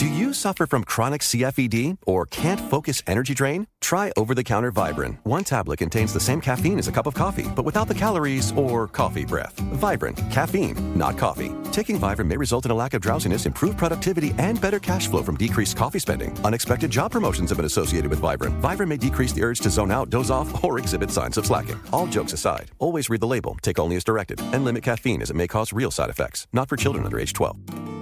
Do 0.00 0.06
you 0.06 0.32
suffer 0.32 0.66
from 0.66 0.84
chronic 0.84 1.20
CFED 1.20 1.98
or 2.06 2.24
can't 2.24 2.58
focus 2.58 3.02
energy 3.06 3.34
drain? 3.34 3.66
Try 3.82 4.10
over-the-counter 4.16 4.70
Vibrant. 4.70 5.18
One 5.24 5.44
tablet 5.44 5.76
contains 5.76 6.14
the 6.14 6.20
same 6.20 6.40
caffeine 6.40 6.78
as 6.78 6.88
a 6.88 6.92
cup 6.92 7.06
of 7.06 7.12
coffee, 7.12 7.46
but 7.54 7.66
without 7.66 7.86
the 7.86 7.94
calories 7.94 8.50
or 8.52 8.88
coffee 8.88 9.26
breath. 9.26 9.52
Vibrant. 9.74 10.16
Caffeine, 10.30 10.96
not 10.96 11.18
coffee. 11.18 11.52
Taking 11.70 11.98
Vibrant 11.98 12.30
may 12.30 12.38
result 12.38 12.64
in 12.64 12.70
a 12.70 12.74
lack 12.74 12.94
of 12.94 13.02
drowsiness, 13.02 13.44
improved 13.44 13.76
productivity, 13.76 14.32
and 14.38 14.58
better 14.58 14.78
cash 14.78 15.06
flow 15.06 15.22
from 15.22 15.36
decreased 15.36 15.76
coffee 15.76 15.98
spending. 15.98 16.34
Unexpected 16.46 16.90
job 16.90 17.12
promotions 17.12 17.50
have 17.50 17.58
been 17.58 17.66
associated 17.66 18.08
with 18.08 18.20
Vibrant. 18.20 18.54
Vibrant 18.54 18.88
may 18.88 18.96
decrease 18.96 19.34
the 19.34 19.42
urge 19.42 19.60
to 19.60 19.68
zone 19.68 19.92
out, 19.92 20.08
doze 20.08 20.30
off, 20.30 20.64
or 20.64 20.78
exhibit 20.78 21.10
signs 21.10 21.36
of 21.36 21.44
slacking. 21.44 21.78
All 21.92 22.06
jokes 22.06 22.32
aside, 22.32 22.70
always 22.78 23.10
read 23.10 23.20
the 23.20 23.26
label, 23.26 23.54
take 23.60 23.78
only 23.78 23.96
as 23.96 24.04
directed, 24.04 24.40
and 24.54 24.64
limit 24.64 24.82
caffeine 24.82 25.20
as 25.20 25.28
it 25.28 25.36
may 25.36 25.46
cause 25.46 25.74
real 25.74 25.90
side 25.90 26.08
effects. 26.08 26.46
Not 26.54 26.70
for 26.70 26.78
children 26.78 27.04
under 27.04 27.20
age 27.20 27.34
12. 27.34 27.99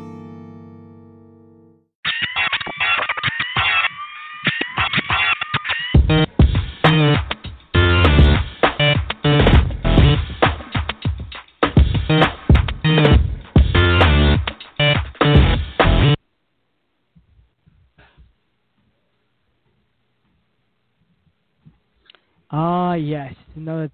Ah, 22.50 22.94
yes, 22.94 23.32
it's 23.48 23.56
another, 23.56 23.90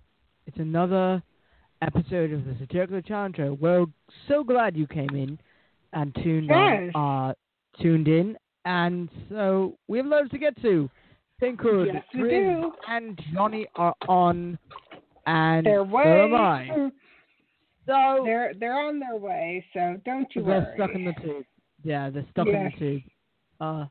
it's 0.46 0.58
another 0.58 1.22
episode 1.82 2.32
of 2.32 2.44
the 2.44 2.54
Satirically 2.60 3.02
Challenged. 3.02 3.40
We're 3.60 3.86
so 4.28 4.44
glad 4.44 4.76
you 4.76 4.86
came 4.86 5.10
in 5.10 5.38
and 5.92 6.14
tuned 6.22 6.46
Yes. 6.48 6.92
on, 6.94 7.30
uh, 7.30 7.34
tuned 7.82 8.06
in, 8.08 8.36
and 8.64 9.08
so 9.28 9.76
we 9.88 9.98
have 9.98 10.06
loads 10.06 10.30
to 10.30 10.38
get 10.38 10.60
to. 10.62 10.88
Pinkhood, 11.42 11.92
Yes, 11.92 12.72
and 12.88 13.20
Johnny 13.32 13.66
are 13.74 13.94
on, 14.08 14.56
and 15.26 15.66
Their 15.66 15.78
so 15.78 15.82
way. 15.84 16.22
am 16.24 16.34
I. 16.34 16.90
So 17.86 18.22
They're 18.24 18.54
they're 18.54 18.78
on 18.78 18.98
their 19.00 19.16
way, 19.16 19.66
so 19.74 20.00
don't 20.06 20.32
you 20.34 20.42
they're 20.42 20.60
worry. 20.60 20.74
stuck 20.76 20.90
in 20.94 21.04
the 21.04 21.12
tube. 21.14 21.44
Yeah, 21.82 22.08
they're 22.08 22.24
stuck 22.30 22.46
Yes. 22.46 22.56
in 22.56 22.64
the 22.64 22.78
tube. 22.78 23.02
Uh, 23.60 23.86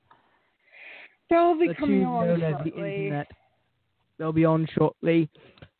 They'll 1.29 1.59
be 1.59 1.67
the 1.67 1.75
coming 1.75 1.99
the 1.99 2.05
shortly. 2.05 3.05
internet. 3.07 3.27
They'll 4.17 4.31
be 4.33 4.45
on 4.45 4.67
shortly. 4.77 5.29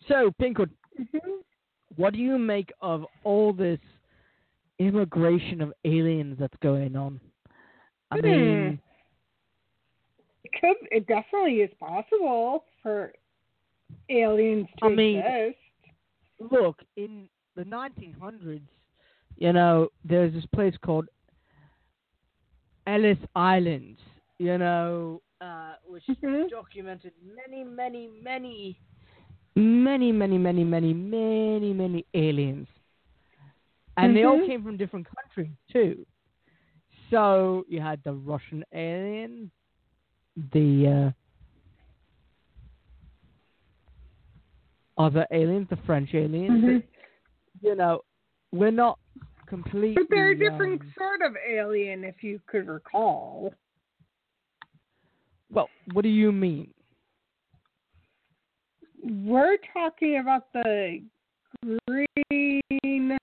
So, 0.07 0.31
Pinkhood, 0.41 0.71
Mhm. 0.99 1.43
what 1.95 2.13
do 2.13 2.19
you 2.19 2.37
make 2.37 2.71
of 2.81 3.05
all 3.23 3.53
this 3.53 3.79
immigration 4.79 5.61
of 5.61 5.73
aliens 5.85 6.37
that's 6.39 6.57
going 6.57 6.95
on? 6.95 7.19
I 8.11 8.15
Hmm. 8.17 8.21
mean, 8.21 8.81
It 10.43 10.51
could 10.59 10.77
it 10.91 11.07
definitely 11.07 11.61
is 11.61 11.73
possible 11.75 12.65
for 12.81 13.13
aliens 14.09 14.67
to 14.79 14.85
I 14.85 14.89
mean- 14.89 15.19
exist. 15.19 15.57
look, 16.51 16.83
in 16.97 17.29
the 17.55 17.63
1900s, 17.65 18.67
you 19.37 19.53
know, 19.53 19.89
there's 20.03 20.33
this 20.33 20.45
place 20.47 20.75
called 20.77 21.07
Ellis 22.87 23.17
Island, 23.35 23.97
you 24.39 24.57
know, 24.57 25.21
uh, 25.43 25.73
which 25.85 26.03
Mhm. 26.23 26.49
documented 26.49 27.13
many, 27.35 27.63
many, 27.63 28.07
many, 28.07 28.79
many, 29.55 30.11
many, 30.11 30.37
many, 30.37 30.63
many, 30.63 30.93
many, 30.93 31.73
many 31.73 32.05
aliens. 32.13 32.67
And 33.97 34.15
they 34.15 34.23
all 34.23 34.37
Mhm. 34.37 34.45
came 34.45 34.63
from 34.63 34.77
different 34.77 35.07
countries, 35.15 35.55
too. 35.71 36.05
So 37.09 37.65
you 37.67 37.79
had 37.81 38.01
the 38.03 38.13
Russian 38.13 38.63
alien, 38.73 39.51
the 40.53 40.87
uh, 40.87 41.11
other 44.97 45.27
aliens, 45.31 45.67
the 45.69 45.77
French 45.85 46.13
aliens. 46.13 46.63
Mhm. 46.63 46.83
You 47.61 47.75
know, 47.75 48.03
we're 48.51 48.71
not 48.71 48.97
completely. 49.45 49.95
But 49.95 50.09
they're 50.09 50.31
a 50.31 50.39
different 50.39 50.81
um, 50.81 50.93
sort 50.97 51.21
of 51.21 51.35
alien, 51.37 52.03
if 52.03 52.23
you 52.23 52.39
could 52.47 52.67
recall. 52.67 53.53
Well, 55.53 55.69
what 55.93 56.03
do 56.03 56.09
you 56.09 56.31
mean? 56.31 56.69
We're 59.03 59.57
talking 59.73 60.17
about 60.19 60.51
the 60.53 61.01
green 61.87 63.17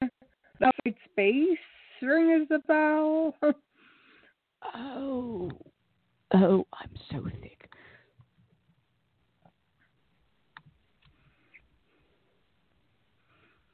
outside 0.63 0.95
space. 1.11 1.59
Ring 2.03 2.43
is 2.43 2.49
a 2.51 2.59
bell. 2.67 3.35
Oh, 4.75 5.51
oh, 6.35 6.67
I'm 6.75 6.91
so 7.11 7.27
thick. 7.41 7.61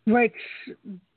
which 0.07 0.33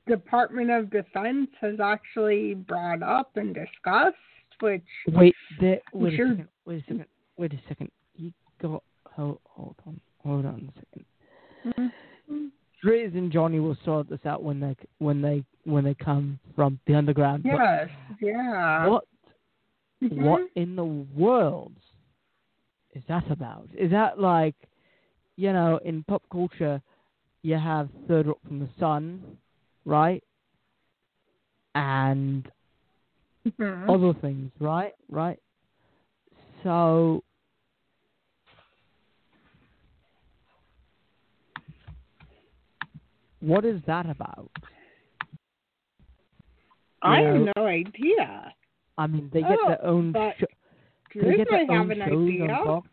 Department 0.08 0.72
of 0.72 0.90
Defense 0.90 1.50
has 1.62 1.80
actually 1.80 2.56
brought 2.56 3.04
up 3.04 3.32
and 3.38 3.54
discussed, 3.54 4.18
which 4.60 4.84
Wait, 5.08 5.36
there. 5.60 5.80
Wait 5.94 6.16
Sure. 6.16 6.26
a 6.26 6.30
second. 6.30 6.48
Wait 6.66 6.78
a 6.78 6.82
second. 6.82 7.06
Wait 7.40 7.54
a 7.54 7.60
second. 7.70 7.90
You 8.18 8.34
go. 8.62 8.84
Hold, 9.16 9.40
hold 9.46 9.76
on. 9.88 10.00
Hold 10.26 10.46
on 10.46 10.70
a 10.76 10.80
second. 11.72 11.94
Drizz 12.84 13.18
and 13.18 13.32
Johnny 13.32 13.62
will 13.62 13.78
sort 13.86 14.10
this 14.10 14.20
out 14.26 14.44
when 14.44 14.60
they 14.60 14.76
when 14.98 15.22
they 15.22 15.46
when 15.64 15.86
they 15.86 15.94
come 15.94 16.38
from 16.54 16.80
the 16.86 16.96
underground. 16.96 17.44
but 17.44 17.52
yes, 17.54 17.90
yeah. 18.22 18.88
What 18.90 19.06
Mhm. 20.04 20.18
what 20.18 20.42
in 20.56 20.76
the 20.76 20.84
world 20.84 21.72
is 22.94 23.04
that 23.08 23.30
about? 23.32 23.70
Is 23.78 23.92
that 23.92 24.20
like, 24.20 24.56
you 25.38 25.54
know, 25.54 25.78
in 25.86 26.04
pop 26.04 26.24
culture, 26.30 26.82
you 27.42 27.56
have 27.56 27.90
Third 28.10 28.28
Rock 28.28 28.40
from 28.46 28.60
the 28.60 28.70
Sun, 28.80 29.38
right? 29.86 30.24
And 31.76 32.52
Mhm. 33.46 33.90
other 33.90 34.14
things, 34.20 34.52
right? 34.60 34.94
Right. 35.10 35.40
So, 36.64 37.24
what 43.40 43.66
is 43.66 43.82
that 43.88 44.10
about? 44.10 44.50
I 47.02 47.22
you 47.22 47.28
have 47.46 47.56
no 47.56 47.66
idea. 47.66 48.54
I 48.98 49.08
mean, 49.08 49.30
they 49.34 49.42
get 49.42 49.58
Oh, 49.64 49.68
their 49.70 49.86
own. 49.86 50.14
Sho- 50.14 50.46
they 51.16 51.38
get 51.38 51.48
their 51.50 51.60
have 51.60 51.70
own 51.70 51.92
an 51.92 52.00
shows 52.10 52.28
idea. 52.30 52.52
on 52.54 52.66
Fox. 52.66 52.88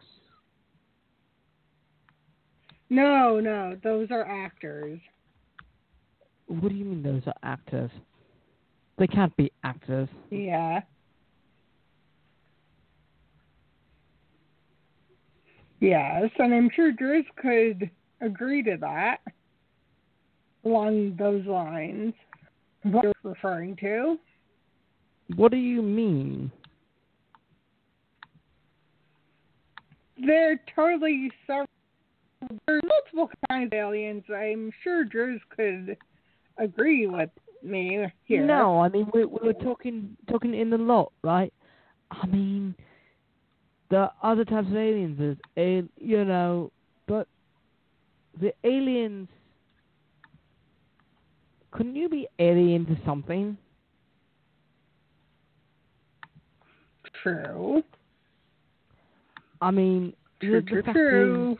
No, 2.88 3.40
no, 3.40 3.76
those 3.82 4.10
are 4.12 4.24
actors. 4.24 5.00
What 6.46 6.68
do 6.68 6.74
you 6.76 6.84
mean 6.84 7.02
those 7.02 7.22
are 7.26 7.34
actors? 7.42 7.90
They 8.98 9.08
can't 9.08 9.36
be 9.36 9.50
actors. 9.64 10.08
Yeah. 10.30 10.82
Yes, 15.80 16.30
and 16.38 16.54
I'm 16.54 16.70
sure 16.74 16.92
Drizz 16.92 17.26
could 17.36 17.90
agree 18.20 18.62
to 18.62 18.76
that 18.80 19.18
along 20.66 21.16
those 21.18 21.46
lines. 21.46 22.12
What 22.82 23.04
you're 23.04 23.14
referring 23.22 23.76
to. 23.76 24.18
What 25.34 25.50
do 25.50 25.56
you 25.56 25.82
mean? 25.82 26.50
They're 30.24 30.60
totally 30.74 31.30
several. 31.46 31.66
There's 32.66 32.82
multiple 32.86 33.30
kinds 33.48 33.68
of 33.68 33.72
aliens. 33.72 34.24
I'm 34.34 34.70
sure 34.84 35.04
Drews 35.04 35.40
could 35.54 35.96
agree 36.58 37.06
with 37.06 37.30
me 37.62 38.06
here. 38.24 38.46
No, 38.46 38.80
I 38.80 38.88
mean 38.88 39.08
we 39.12 39.24
we 39.24 39.48
were 39.48 39.52
talking 39.52 40.16
talking 40.30 40.54
in 40.54 40.70
the 40.70 40.78
lot, 40.78 41.12
right? 41.22 41.52
I 42.10 42.26
mean, 42.26 42.74
the 43.90 44.10
other 44.22 44.44
types 44.44 44.68
of 44.68 44.76
aliens 44.76 45.36
is 45.56 45.84
you 45.96 46.24
know, 46.24 46.70
but 47.06 47.26
the 48.40 48.52
aliens. 48.64 49.28
Couldn't 51.76 51.96
you 51.96 52.08
be 52.08 52.26
alien 52.38 52.86
into 52.88 52.96
something? 53.04 53.56
True. 57.22 57.82
I 59.60 59.70
mean, 59.70 60.14
True, 60.40 60.60
the, 60.62 60.66
true, 60.66 60.82
fact 60.82 60.96
true. 60.96 61.58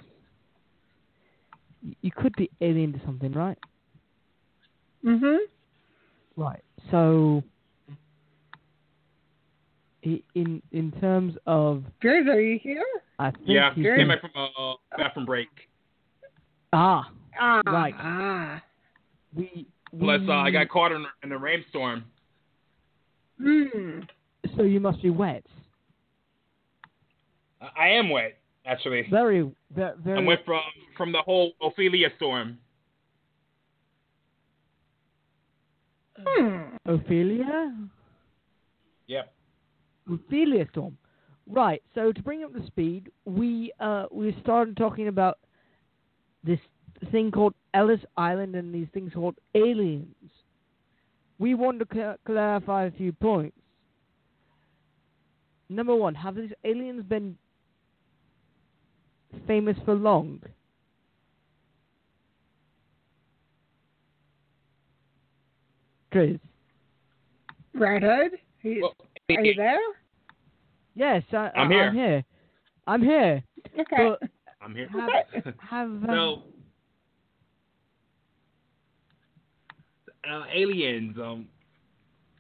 is, 1.85 1.95
you 2.03 2.11
could 2.17 2.35
be 2.37 2.51
alien 2.61 2.95
into 2.95 3.05
something, 3.05 3.33
right? 3.33 3.59
Mhm. 5.05 5.39
Right. 6.37 6.63
So, 6.91 7.43
in 10.03 10.63
in 10.73 10.93
terms 11.01 11.35
of, 11.47 11.85
Jared, 12.03 12.29
are 12.29 12.41
you 12.41 12.59
here? 12.59 12.85
I 13.19 13.31
think 13.31 13.49
Yeah, 13.49 13.73
you 13.75 13.85
came 13.85 13.97
can- 13.97 14.09
back 14.09 14.21
from 14.21 14.31
uh, 14.37 14.75
bathroom 14.97 15.27
break. 15.27 15.49
ah, 16.73 17.11
Ah. 17.39 17.61
Right. 17.67 17.95
Ah. 17.99 18.63
we, 19.35 19.67
Plus, 19.99 20.21
uh, 20.29 20.33
I 20.33 20.51
got 20.51 20.69
caught 20.69 20.93
in, 20.93 21.05
in 21.23 21.33
a 21.33 21.39
rainstorm. 21.39 22.05
Hmm. 23.41 24.01
So 24.57 24.63
you 24.63 24.81
must 24.81 25.03
be 25.03 25.11
wet. 25.11 25.45
I 27.61 27.69
I 27.77 27.89
am 27.89 28.11
wet, 28.11 28.39
actually. 28.65 29.07
Very, 29.11 29.51
very, 29.75 29.95
very. 30.05 30.19
I 30.19 30.23
went 30.23 30.45
from 30.45 30.63
from 30.97 31.13
the 31.13 31.23
whole 31.23 31.53
Ophelia 31.63 32.09
storm. 32.17 32.59
Hmm. 36.19 36.77
Ophelia. 36.87 37.75
Yep. 39.07 39.33
Ophelia 40.11 40.67
Storm. 40.71 40.97
Right. 41.47 41.83
So 41.95 42.13
to 42.13 42.23
bring 42.23 42.43
up 42.45 42.53
the 42.53 42.67
speed, 42.67 43.11
we 43.25 43.73
uh 43.81 44.07
we 44.11 44.37
started 44.43 44.77
talking 44.77 45.09
about 45.09 45.39
this 46.45 46.59
thing 47.11 47.31
called 47.31 47.55
Ellis 47.75 48.01
Island 48.17 48.55
and 48.55 48.75
these 48.75 48.89
things 48.95 49.13
called 49.15 49.37
aliens. 49.55 50.07
We 51.39 51.55
want 51.55 51.79
to 51.81 51.87
cl- 51.93 52.17
clarify 52.25 52.85
a 52.87 52.91
few 52.91 53.13
points. 53.13 53.57
Number 55.69 55.95
one, 55.95 56.15
have 56.15 56.37
these 56.37 56.53
aliens 56.65 57.05
been 57.05 57.37
famous 59.47 59.77
for 59.85 59.95
long? 59.95 60.41
Drizz. 66.13 66.41
Redhead? 67.75 68.33
He- 68.63 68.81
Well, 68.81 68.95
are 69.31 69.41
you 69.45 69.55
there? 69.55 69.79
Yes, 70.95 71.23
I, 71.33 71.51
I'm 71.55 71.69
I- 71.69 71.75
here. 71.75 71.85
I'm 71.89 71.95
here. 71.95 72.25
I'm 72.87 73.03
here. 73.03 73.45
Okay. 73.79 74.09
But 74.21 74.31
I'm 74.63 74.75
here. 74.75 74.89
have 74.89 75.55
have 75.59 75.89
um, 75.89 76.05
So, 76.07 76.43
uh, 80.31 80.45
aliens. 80.53 81.17
Um, 81.19 81.47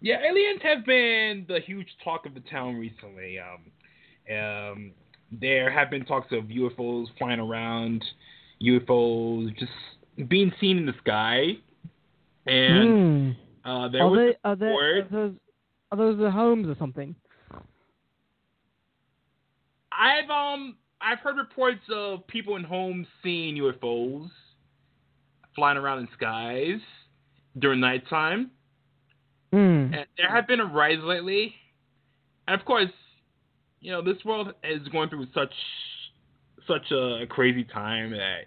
yeah, 0.00 0.20
aliens 0.20 0.60
have 0.62 0.84
been 0.84 1.46
the 1.48 1.60
huge 1.60 1.88
talk 2.04 2.26
of 2.26 2.34
the 2.34 2.40
town 2.40 2.76
recently. 2.76 3.38
Um, 3.38 4.36
um, 4.36 4.92
there 5.32 5.70
have 5.70 5.90
been 5.90 6.04
talks 6.04 6.32
of 6.32 6.44
UFOs 6.44 7.06
flying 7.18 7.40
around, 7.40 8.04
UFOs 8.62 9.56
just 9.58 9.72
being 10.28 10.52
seen 10.60 10.78
in 10.78 10.86
the 10.86 10.94
sky, 10.98 11.52
and 12.46 13.34
hmm. 13.64 13.68
uh, 13.68 13.88
there 13.88 14.02
are 14.02 14.10
was 14.10 14.18
they, 14.18 14.48
are, 14.48 14.56
they, 14.56 14.66
are 14.66 15.08
those 15.10 15.34
are 15.92 15.98
those 15.98 16.18
the 16.18 16.30
homes 16.30 16.68
or 16.68 16.76
something? 16.78 17.14
I've 19.92 20.30
um 20.30 20.76
I've 21.00 21.18
heard 21.18 21.36
reports 21.36 21.82
of 21.92 22.26
people 22.26 22.56
in 22.56 22.64
homes 22.64 23.06
seeing 23.22 23.56
UFOs 23.56 24.28
flying 25.54 25.78
around 25.78 26.00
in 26.00 26.08
skies 26.14 26.80
during 27.58 27.80
nighttime. 27.80 28.50
Hmm. 29.52 29.94
And 29.94 30.06
there 30.16 30.30
have 30.30 30.46
been 30.46 30.60
a 30.60 30.66
rise 30.66 30.98
lately. 31.02 31.54
And 32.48 32.58
of 32.58 32.66
course, 32.66 32.90
you 33.80 33.92
know, 33.92 34.02
this 34.02 34.22
world 34.24 34.52
is 34.64 34.86
going 34.88 35.08
through 35.08 35.26
such 35.34 35.52
such 36.66 36.90
a 36.90 37.26
crazy 37.28 37.64
time 37.64 38.10
that 38.10 38.46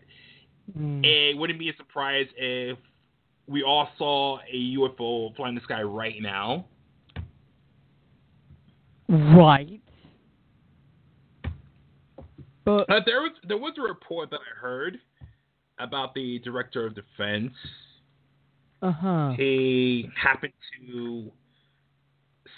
Hmm. 0.73 1.03
it 1.03 1.37
wouldn't 1.37 1.57
be 1.57 1.69
a 1.69 1.75
surprise 1.77 2.27
if 2.37 2.77
we 3.47 3.63
all 3.63 3.89
saw 3.97 4.37
a 4.39 4.55
UFO 4.77 5.35
flying 5.35 5.55
the 5.55 5.61
sky 5.61 5.81
right 5.81 6.21
now. 6.21 6.65
Right. 9.07 9.81
But 12.63 12.87
Uh, 12.89 12.99
there 13.05 13.21
was 13.21 13.31
there 13.47 13.57
was 13.57 13.73
a 13.79 13.81
report 13.81 14.29
that 14.29 14.41
I 14.41 14.59
heard 14.59 14.99
about 15.79 16.13
the 16.13 16.39
director 16.39 16.85
of 16.85 16.93
defense. 16.93 17.53
Uh 18.81 18.91
huh. 18.91 19.33
He 19.35 20.09
happened 20.21 20.53
to 20.87 21.31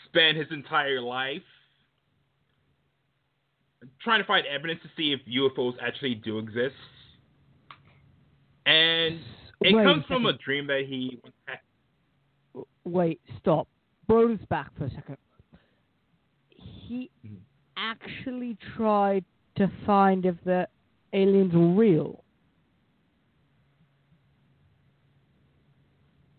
spend 0.05 0.37
his 0.37 0.47
entire 0.51 1.01
life 1.01 1.41
trying 4.01 4.21
to 4.21 4.27
find 4.27 4.45
evidence 4.45 4.79
to 4.83 4.89
see 4.95 5.13
if 5.13 5.19
UFOs 5.25 5.73
actually 5.81 6.15
do 6.15 6.37
exist. 6.37 6.75
And 8.65 9.19
it 9.61 9.73
Wait 9.73 9.81
a 9.81 9.83
comes 9.83 10.05
from 10.05 10.25
a 10.25 10.33
dream 10.33 10.67
that 10.67 10.85
he. 10.87 11.19
Wait, 12.83 13.19
stop. 13.39 13.67
Bro's 14.07 14.39
back 14.49 14.69
for 14.77 14.85
a 14.85 14.89
second. 14.91 15.17
He 16.49 17.09
Mhm. 17.25 17.37
actually 17.77 18.55
tried 18.75 19.23
to 19.55 19.67
find 19.85 20.25
if 20.25 20.35
the 20.43 20.67
aliens 21.13 21.53
were 21.53 21.73
real. 21.73 22.23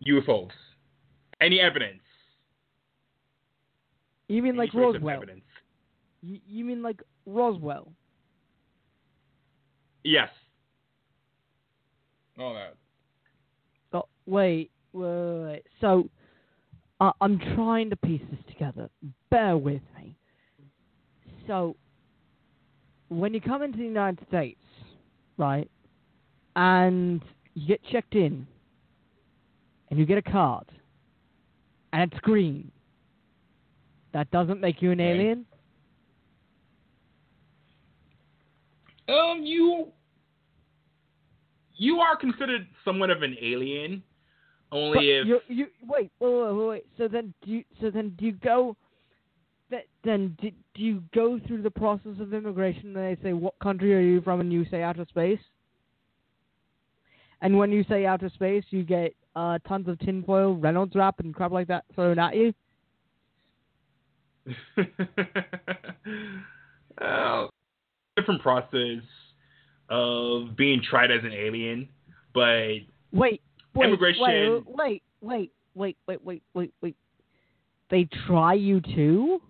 UFOs. 0.07 0.51
Any 1.41 1.59
evidence? 1.59 2.01
You 4.27 4.41
mean 4.41 4.53
Any 4.53 4.59
like 4.59 4.73
Roswell? 4.73 5.15
evidence? 5.15 5.43
You, 6.21 6.39
you 6.47 6.65
mean 6.65 6.81
like 6.81 7.01
Roswell? 7.25 7.91
Yes. 10.03 10.29
All 12.39 12.53
that. 12.53 12.75
Oh, 13.93 14.07
wait, 14.25 14.71
wait, 14.93 15.05
wait, 15.05 15.43
wait. 15.43 15.63
So, 15.81 16.09
uh, 16.99 17.11
I'm 17.21 17.39
trying 17.55 17.89
to 17.89 17.95
piece 17.97 18.21
this 18.31 18.39
together. 18.47 18.89
Bear 19.29 19.57
with 19.57 19.81
me. 19.97 20.15
So, 21.47 21.75
when 23.09 23.33
you 23.33 23.41
come 23.41 23.61
into 23.61 23.77
the 23.77 23.83
United 23.83 24.25
States, 24.27 24.59
right, 25.37 25.69
and 26.55 27.21
you 27.53 27.67
get 27.67 27.81
checked 27.91 28.15
in, 28.15 28.47
and 29.93 29.99
you 29.99 30.07
get 30.07 30.17
a 30.17 30.23
card, 30.23 30.65
and 31.91 32.11
it's 32.11 32.19
green, 32.21 32.71
that 34.11 34.31
doesn't 34.31 34.59
make 34.59 34.81
you 34.81 34.89
an 34.89 34.99
Right. 34.99 35.05
alien? 35.05 35.45
Um, 39.07 39.43
you 39.43 39.93
you 41.75 41.99
are 41.99 42.15
considered 42.15 42.67
somewhat 42.83 43.11
of 43.11 43.21
an 43.21 43.37
alien, 43.39 44.01
only 44.71 44.97
But 44.97 45.05
if 45.05 45.27
you 45.27 45.41
you 45.47 45.67
wait 45.87 46.11
wait 46.19 46.31
wait 46.31 46.53
wait. 46.55 46.67
wait. 46.67 46.87
So 46.97 47.07
then 47.07 47.31
do 47.43 47.51
you, 47.51 47.63
so 47.79 47.91
then 47.91 48.15
do 48.17 48.25
you 48.25 48.31
go? 48.31 48.75
That 49.69 49.85
then 50.03 50.35
do, 50.41 50.49
do 50.73 50.81
you 50.81 51.03
go 51.13 51.39
through 51.45 51.61
the 51.61 51.69
process 51.69 52.19
of 52.19 52.33
immigration? 52.33 52.97
And 52.97 53.15
they 53.15 53.21
say 53.21 53.33
what 53.33 53.59
country 53.59 53.93
are 53.95 53.99
you 54.01 54.21
from, 54.21 54.39
and 54.39 54.51
you 54.51 54.65
say 54.71 54.81
outer 54.81 55.05
space. 55.07 55.41
And 57.41 57.59
when 57.59 57.71
you 57.71 57.83
say 57.83 58.07
outer 58.07 58.29
space, 58.29 58.63
you 58.71 58.83
get 58.83 59.15
uh, 59.35 59.59
tons 59.67 59.87
of 59.87 59.99
tinfoil, 59.99 60.55
Reynolds 60.55 60.95
wrap, 60.95 61.19
and 61.19 61.33
crap 61.33 61.51
like 61.51 61.67
that 61.67 61.85
thrown 61.95 62.19
at 62.19 62.35
you. 62.35 62.53
uh, 67.01 67.47
different 68.17 68.41
process 68.41 69.01
of 69.89 70.55
being 70.55 70.81
tried 70.87 71.11
as 71.11 71.23
an 71.23 71.31
alien, 71.33 71.87
but 72.33 72.43
Wait, 73.11 73.41
wait, 73.75 73.87
Immigration- 73.87 74.63
wait, 74.67 75.03
wait, 75.21 75.51
wait, 75.75 75.97
wait, 76.07 76.21
wait, 76.25 76.43
wait, 76.53 76.73
wait. 76.81 76.95
They 77.89 78.07
try 78.27 78.53
you 78.53 78.81
too. 78.81 79.41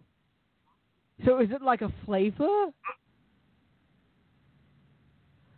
So 1.25 1.39
is 1.39 1.49
it 1.51 1.61
like 1.61 1.81
a 1.81 1.91
flavor? 2.05 2.67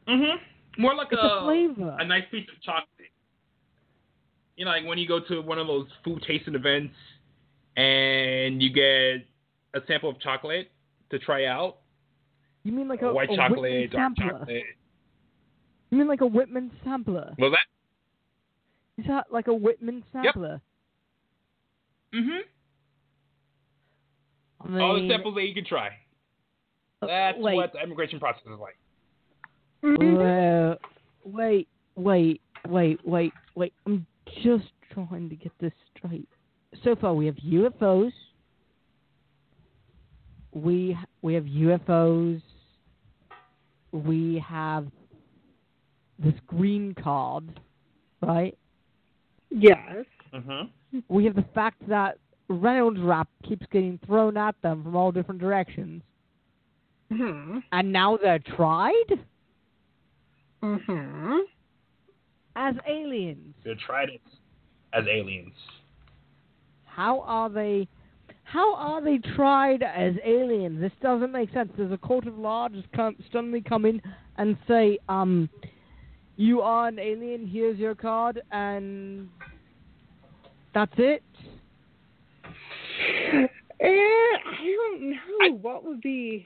Hmm 0.07 0.35
more 0.77 0.95
like 0.95 1.11
a, 1.11 1.15
a 1.17 1.43
flavor. 1.45 1.95
a 1.99 2.05
nice 2.05 2.23
piece 2.31 2.47
of 2.53 2.61
chocolate. 2.61 2.85
You 4.55 4.65
know, 4.65 4.71
like 4.71 4.85
when 4.85 4.97
you 4.97 5.07
go 5.07 5.19
to 5.19 5.41
one 5.41 5.59
of 5.59 5.67
those 5.67 5.87
food 6.03 6.23
tasting 6.25 6.55
events 6.55 6.93
and 7.75 8.61
you 8.61 8.71
get 8.71 9.25
a 9.73 9.85
sample 9.87 10.09
of 10.09 10.19
chocolate 10.21 10.71
to 11.09 11.19
try 11.19 11.45
out. 11.45 11.77
You 12.63 12.71
mean 12.71 12.87
like 12.87 13.01
a, 13.01 13.13
white 13.13 13.29
a 13.29 13.35
chocolate, 13.35 13.61
Whitman 13.61 13.89
dark 13.91 14.13
sampler? 14.17 14.39
chocolate. 14.39 14.63
You 15.91 15.97
mean 15.97 16.07
like 16.07 16.21
a 16.21 16.25
Whitman 16.27 16.71
sampler? 16.83 17.35
Was 17.37 17.51
that? 17.51 19.01
Is 19.01 19.07
that 19.07 19.25
like 19.31 19.47
a 19.47 19.53
Whitman 19.53 20.03
Yep. 20.13 20.23
sampler? 20.23 20.61
Mm-hmm. 22.13 22.47
I 24.61 24.67
mean, 24.69 24.81
All 24.81 24.95
the 24.95 25.07
samples 25.09 25.35
that 25.35 25.43
you 25.43 25.53
can 25.53 25.65
try. 25.65 25.87
uh, 27.01 27.07
That's 27.07 27.37
wait, 27.37 27.55
what 27.55 27.73
the 27.73 27.83
immigration 27.83 28.19
process 28.19 28.41
is 28.45 28.59
like. 28.59 28.77
Mhm. 29.83 30.17
well, 30.17 30.77
wait, 31.25 31.67
wait, 31.95 32.41
wait, 32.67 33.05
wait, 33.05 33.33
wait. 33.55 33.73
I'm 33.85 34.07
just 34.43 34.65
trying 34.91 35.29
to 35.29 35.35
get 35.35 35.51
this 35.59 35.73
straight. 35.95 36.29
So 36.83 36.95
far, 36.95 37.13
we 37.13 37.25
have 37.25 37.35
UFOs. 37.35 38.11
we 40.53 40.97
we 41.21 41.33
have 41.33 41.43
UFOs. 41.43 42.41
We 43.91 44.43
have 44.47 44.87
this 46.19 46.33
green 46.47 46.93
card, 47.01 47.59
right? 48.21 48.57
Yes. 49.49 50.05
Mm-hmm. 50.33 50.99
We 51.07 51.25
have 51.25 51.35
the 51.35 51.45
fact 51.53 51.87
that 51.87 52.17
Reynolds 52.49 52.99
Wrap 53.01 53.27
keeps 53.47 53.65
getting 53.71 53.99
thrown 54.05 54.37
at 54.37 54.55
them 54.61 54.83
from 54.83 54.95
all 54.95 55.11
different 55.11 55.39
directions, 55.41 56.01
Hmm. 57.11 57.59
and 57.71 57.91
now 57.91 58.17
they're 58.17 58.39
tried 58.39 59.19
Hmm. 60.61 61.39
As 62.65 62.75
aliens. 62.87 63.53
They 63.63 63.75
tried 63.85 64.09
it 64.09 64.21
as 64.93 65.05
aliens. 65.09 65.53
How 66.85 67.21
are 67.21 67.49
they? 67.49 67.87
How 68.43 68.75
are 68.75 69.03
they 69.03 69.17
tried 69.35 69.83
as 69.83 70.13
aliens? 70.23 70.79
This 70.79 70.91
doesn't 71.01 71.31
make 71.31 71.51
sense. 71.53 71.71
Does 71.77 71.91
a 71.91 71.97
court 71.97 72.27
of 72.27 72.37
law 72.37 72.69
just 72.69 72.91
come 72.93 73.15
suddenly 73.31 73.61
come 73.61 73.85
in 73.85 74.01
and 74.37 74.57
say, 74.67 74.97
um, 75.09 75.49
you 76.37 76.61
are 76.61 76.87
an 76.87 76.99
alien. 76.99 77.47
Here's 77.47 77.77
your 77.77 77.95
card, 77.95 78.41
and 78.51 79.29
that's 80.73 80.93
it? 80.97 81.23
Eh, 83.33 83.47
I 83.81 84.75
don't 84.77 85.09
know 85.09 85.57
what 85.61 85.83
would 85.83 86.01
be. 86.01 86.45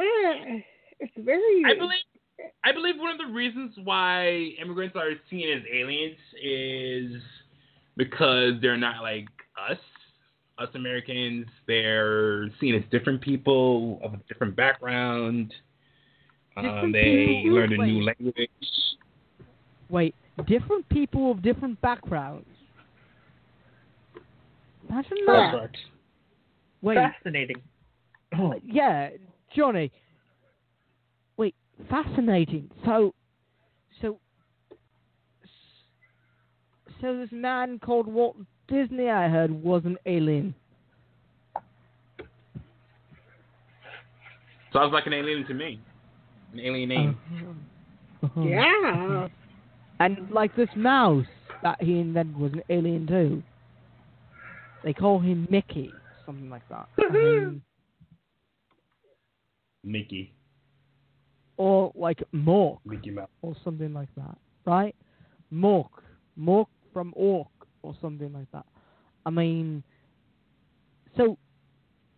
Eh, 0.00 0.60
it's 0.98 1.12
very. 1.16 1.62
I 1.64 1.74
believe 1.78 2.11
I 2.64 2.72
believe 2.72 2.94
one 2.98 3.10
of 3.10 3.18
the 3.18 3.32
reasons 3.32 3.74
why 3.82 4.54
immigrants 4.60 4.96
are 4.96 5.10
seen 5.30 5.50
as 5.50 5.62
aliens 5.72 6.16
is 6.42 7.22
because 7.96 8.54
they're 8.60 8.76
not 8.76 9.02
like 9.02 9.26
us, 9.70 9.78
us 10.58 10.68
Americans. 10.74 11.46
They're 11.66 12.48
seen 12.60 12.74
as 12.74 12.82
different 12.90 13.20
people 13.20 14.00
of 14.02 14.14
a 14.14 14.20
different 14.28 14.56
background. 14.56 15.52
Um, 16.56 16.92
they 16.92 17.42
learn 17.46 17.70
learned 17.70 17.72
a 17.72 17.86
new 17.86 18.04
language. 18.04 18.48
Wait, 19.88 20.14
different 20.46 20.88
people 20.88 21.30
of 21.30 21.42
different 21.42 21.80
backgrounds. 21.80 22.46
Imagine 24.88 25.16
that. 25.26 25.50
Correct. 25.52 25.76
Wait, 26.82 26.96
Fascinating. 26.96 27.62
yeah, 28.64 29.10
Johnny. 29.54 29.90
Wait, 31.78 31.88
fascinating. 31.88 32.70
So, 32.84 33.14
so, 34.00 34.18
so 37.00 37.16
this 37.18 37.30
man 37.32 37.78
called 37.78 38.06
Walt 38.06 38.36
Disney, 38.68 39.10
I 39.10 39.28
heard, 39.28 39.50
was 39.50 39.82
an 39.84 39.98
alien. 40.06 40.54
Sounds 44.72 44.92
like 44.92 45.06
an 45.06 45.12
alien 45.12 45.46
to 45.46 45.54
me. 45.54 45.80
An 46.52 46.60
alien 46.60 46.88
name. 46.88 47.18
Uh-huh. 48.22 48.42
Yeah. 48.42 49.28
And 50.00 50.30
like 50.30 50.56
this 50.56 50.68
mouse 50.76 51.26
that 51.62 51.82
he 51.82 51.98
invented 52.00 52.36
was 52.36 52.52
an 52.52 52.62
alien 52.70 53.06
too. 53.06 53.42
They 54.82 54.92
call 54.92 55.20
him 55.20 55.46
Mickey, 55.50 55.92
something 56.26 56.50
like 56.50 56.68
that. 56.68 56.88
I 56.98 57.12
mean, 57.12 57.62
Mickey. 59.84 60.32
Or 61.56 61.92
like 61.94 62.22
Mork, 62.34 62.78
or 63.42 63.54
something 63.64 63.92
like 63.92 64.08
that, 64.16 64.36
right? 64.64 64.94
Mork, 65.52 65.88
Mork 66.38 66.66
from 66.92 67.12
Ork, 67.16 67.48
or 67.82 67.94
something 68.00 68.32
like 68.32 68.50
that. 68.52 68.66
I 69.24 69.30
mean, 69.30 69.82
so, 71.16 71.38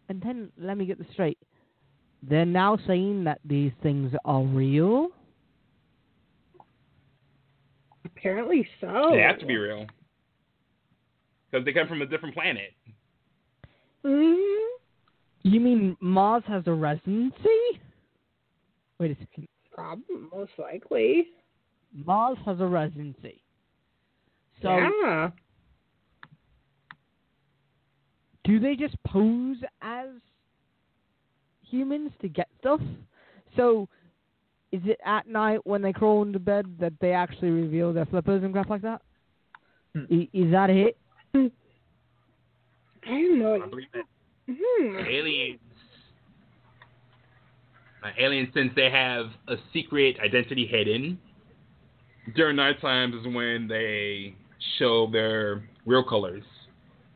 and 0.08 0.22
then 0.22 0.50
let 0.58 0.78
me 0.78 0.86
get 0.86 0.98
this 0.98 1.08
straight. 1.12 1.38
They're 2.22 2.46
now 2.46 2.78
saying 2.86 3.24
that 3.24 3.40
these 3.44 3.72
things 3.82 4.14
are 4.24 4.42
real. 4.42 5.08
Apparently 8.04 8.66
so. 8.80 9.10
They 9.12 9.20
have 9.20 9.38
to 9.40 9.46
be 9.46 9.56
real. 9.56 9.86
Because 11.50 11.64
they 11.64 11.72
come 11.72 11.86
from 11.88 12.02
a 12.02 12.06
different 12.06 12.34
planet. 12.34 12.72
Mhm. 14.04 14.68
You 15.42 15.60
mean 15.60 15.96
Mars 16.00 16.42
has 16.46 16.66
a 16.66 16.72
residency? 16.72 17.80
Wait 18.98 19.10
a 19.10 19.16
second. 19.20 19.48
Probably, 19.72 20.04
most 20.32 20.52
likely. 20.58 21.28
Mars 21.92 22.38
has 22.46 22.60
a 22.60 22.66
residency. 22.66 23.42
So 24.62 24.76
yeah. 24.78 25.30
do 28.44 28.60
they 28.60 28.76
just 28.76 28.94
pose 29.04 29.56
as 29.82 30.08
humans 31.62 32.10
to 32.20 32.28
get 32.28 32.48
stuff? 32.60 32.80
So 33.56 33.88
is 34.72 34.80
it 34.84 34.98
at 35.04 35.26
night 35.28 35.60
when 35.64 35.82
they 35.82 35.92
crawl 35.92 36.22
into 36.22 36.38
bed 36.38 36.66
that 36.80 36.92
they 37.00 37.12
actually 37.12 37.50
reveal 37.50 37.92
their 37.92 38.06
flippers 38.06 38.42
and 38.42 38.52
crap 38.52 38.68
like 38.70 38.82
that? 38.82 39.02
Hmm. 39.94 40.04
I- 40.10 40.28
Is 40.32 40.50
that 40.52 40.70
it? 40.70 40.96
I 41.34 41.50
don't 43.06 43.38
know. 43.38 43.62
I 43.62 43.66
believe 43.68 43.86
that 43.94 44.04
Hmm. 44.48 44.96
aliens. 45.06 45.60
Uh, 48.04 48.08
aliens, 48.18 48.50
since 48.52 48.70
they 48.76 48.90
have 48.90 49.26
a 49.48 49.56
secret 49.72 50.16
identity 50.22 50.66
hidden, 50.66 51.18
during 52.36 52.56
night 52.56 52.78
times 52.82 53.14
is 53.14 53.34
when 53.34 53.66
they 53.66 54.34
show 54.78 55.08
their 55.10 55.66
real 55.86 56.04
colors, 56.04 56.42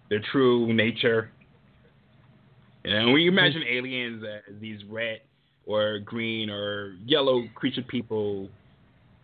their 0.09 0.23
true 0.33 0.73
nature. 0.73 1.31
And 2.85 3.13
we 3.13 3.29
imagine 3.29 3.63
aliens 3.69 4.25
as 4.25 4.55
these 4.61 4.81
red 4.89 5.21
or 5.67 5.99
green 5.99 6.49
or 6.49 6.95
yellow 7.05 7.43
creature 7.55 7.83
people 7.83 8.49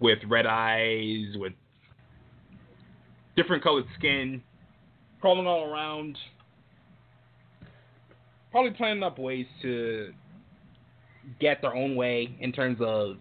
with 0.00 0.18
red 0.28 0.44
eyes, 0.44 1.34
with 1.36 1.54
different 3.36 3.62
colored 3.62 3.86
skin, 3.98 4.42
crawling 5.22 5.46
all 5.46 5.64
around 5.64 6.18
probably 8.50 8.70
planning 8.70 9.02
up 9.02 9.18
ways 9.18 9.46
to 9.62 10.12
get 11.40 11.60
their 11.62 11.74
own 11.74 11.96
way 11.96 12.36
in 12.40 12.52
terms 12.52 12.78
of 12.80 13.16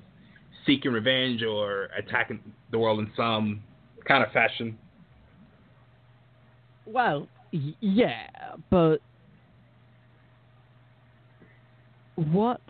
seeking 0.65 0.91
revenge 0.91 1.43
or 1.43 1.89
attacking 1.97 2.39
the 2.71 2.79
world 2.79 2.99
in 2.99 3.11
some 3.15 3.61
kind 4.07 4.23
of 4.23 4.31
fashion. 4.31 4.77
Well, 6.85 7.27
y- 7.51 7.75
yeah, 7.79 8.27
but 8.69 8.97
what? 12.15 12.61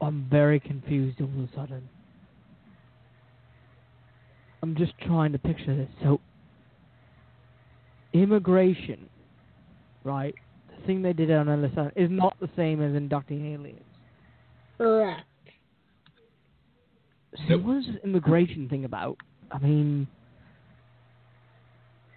I'm 0.00 0.26
very 0.30 0.60
confused 0.60 1.20
all 1.20 1.26
of 1.26 1.48
a 1.50 1.54
sudden. 1.54 1.88
I'm 4.62 4.76
just 4.76 4.92
trying 4.98 5.32
to 5.32 5.38
picture 5.38 5.76
this. 5.76 5.88
So, 6.02 6.20
immigration, 8.12 9.08
right? 10.06 10.34
The 10.68 10.86
thing 10.86 11.02
they 11.02 11.12
did 11.12 11.30
on 11.30 11.48
Island 11.48 11.92
is 11.96 12.10
not 12.10 12.36
the 12.40 12.48
same 12.56 12.80
as 12.80 12.94
inducting 12.94 13.52
aliens. 13.52 13.82
Correct. 14.78 15.24
So 17.48 17.56
Nope. 17.56 17.64
what 17.64 17.76
is 17.78 17.86
this 17.86 17.96
immigration 18.04 18.68
thing 18.68 18.84
about? 18.84 19.18
I 19.50 19.58
mean, 19.58 20.06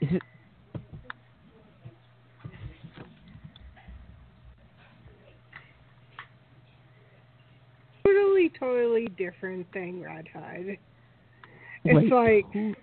is 0.01 0.10
it? 0.13 0.22
Totally, 8.05 8.51
totally 8.58 9.08
different 9.17 9.72
thing, 9.74 10.01
Red 10.01 10.27
Hood. 10.34 10.77
It's 11.86 11.96
wait, 11.96 12.12
like 12.12 12.46
who- 12.53 12.75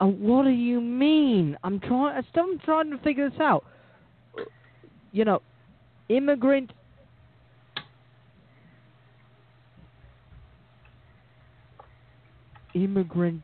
uh, 0.00 0.06
what 0.06 0.44
do 0.44 0.50
you 0.50 0.80
mean? 0.80 1.56
I'm 1.64 1.80
trying. 1.80 2.16
I'm 2.16 2.24
still 2.30 2.46
trying 2.64 2.90
to 2.90 2.98
figure 2.98 3.28
this 3.30 3.40
out. 3.40 3.64
You 5.12 5.24
know, 5.24 5.42
immigrant. 6.08 6.70
Immigrant. 12.74 13.42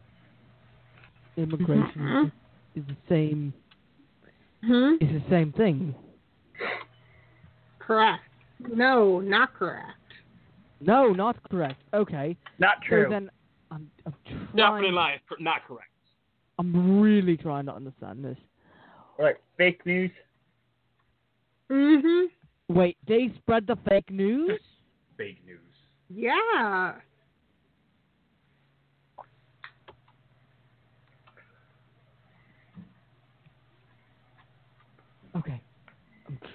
Immigration 1.37 2.01
Mhm. 2.01 2.25
is, 2.27 2.83
is 2.83 2.87
the 2.87 2.97
same. 3.09 3.53
hmm? 4.63 4.95
Is 5.01 5.23
the 5.23 5.29
same 5.29 5.53
thing. 5.53 5.95
correct. 7.81 8.23
No, 8.61 9.21
not 9.21 9.53
correct. 9.55 9.91
No, 10.81 11.13
not 11.13 11.37
correct. 11.51 11.83
Okay. 11.93 12.35
Not 12.59 12.77
So 12.83 12.89
true. 12.89 13.07
then, 13.11 13.31
I'm, 13.71 13.91
I'm 14.07 14.15
Definitely 14.57 14.91
trying. 14.91 14.95
lie, 14.95 15.21
not 15.39 15.67
correct. 15.67 15.91
I'm 16.59 17.01
really 17.01 17.37
trying 17.37 17.67
to 17.67 17.75
understand 17.75 18.25
this. 18.25 18.39
Like 19.19 19.41
fake 19.57 19.85
news. 19.87 20.11
Mhm. 21.71 22.27
Wait, 22.69 22.97
they 23.07 23.33
spread 23.39 23.67
the 23.67 23.77
fake 23.89 24.11
news. 24.11 24.61
fake 25.17 25.41
news. 25.47 25.61
Yeah. 26.09 26.95
Okay. 35.37 35.61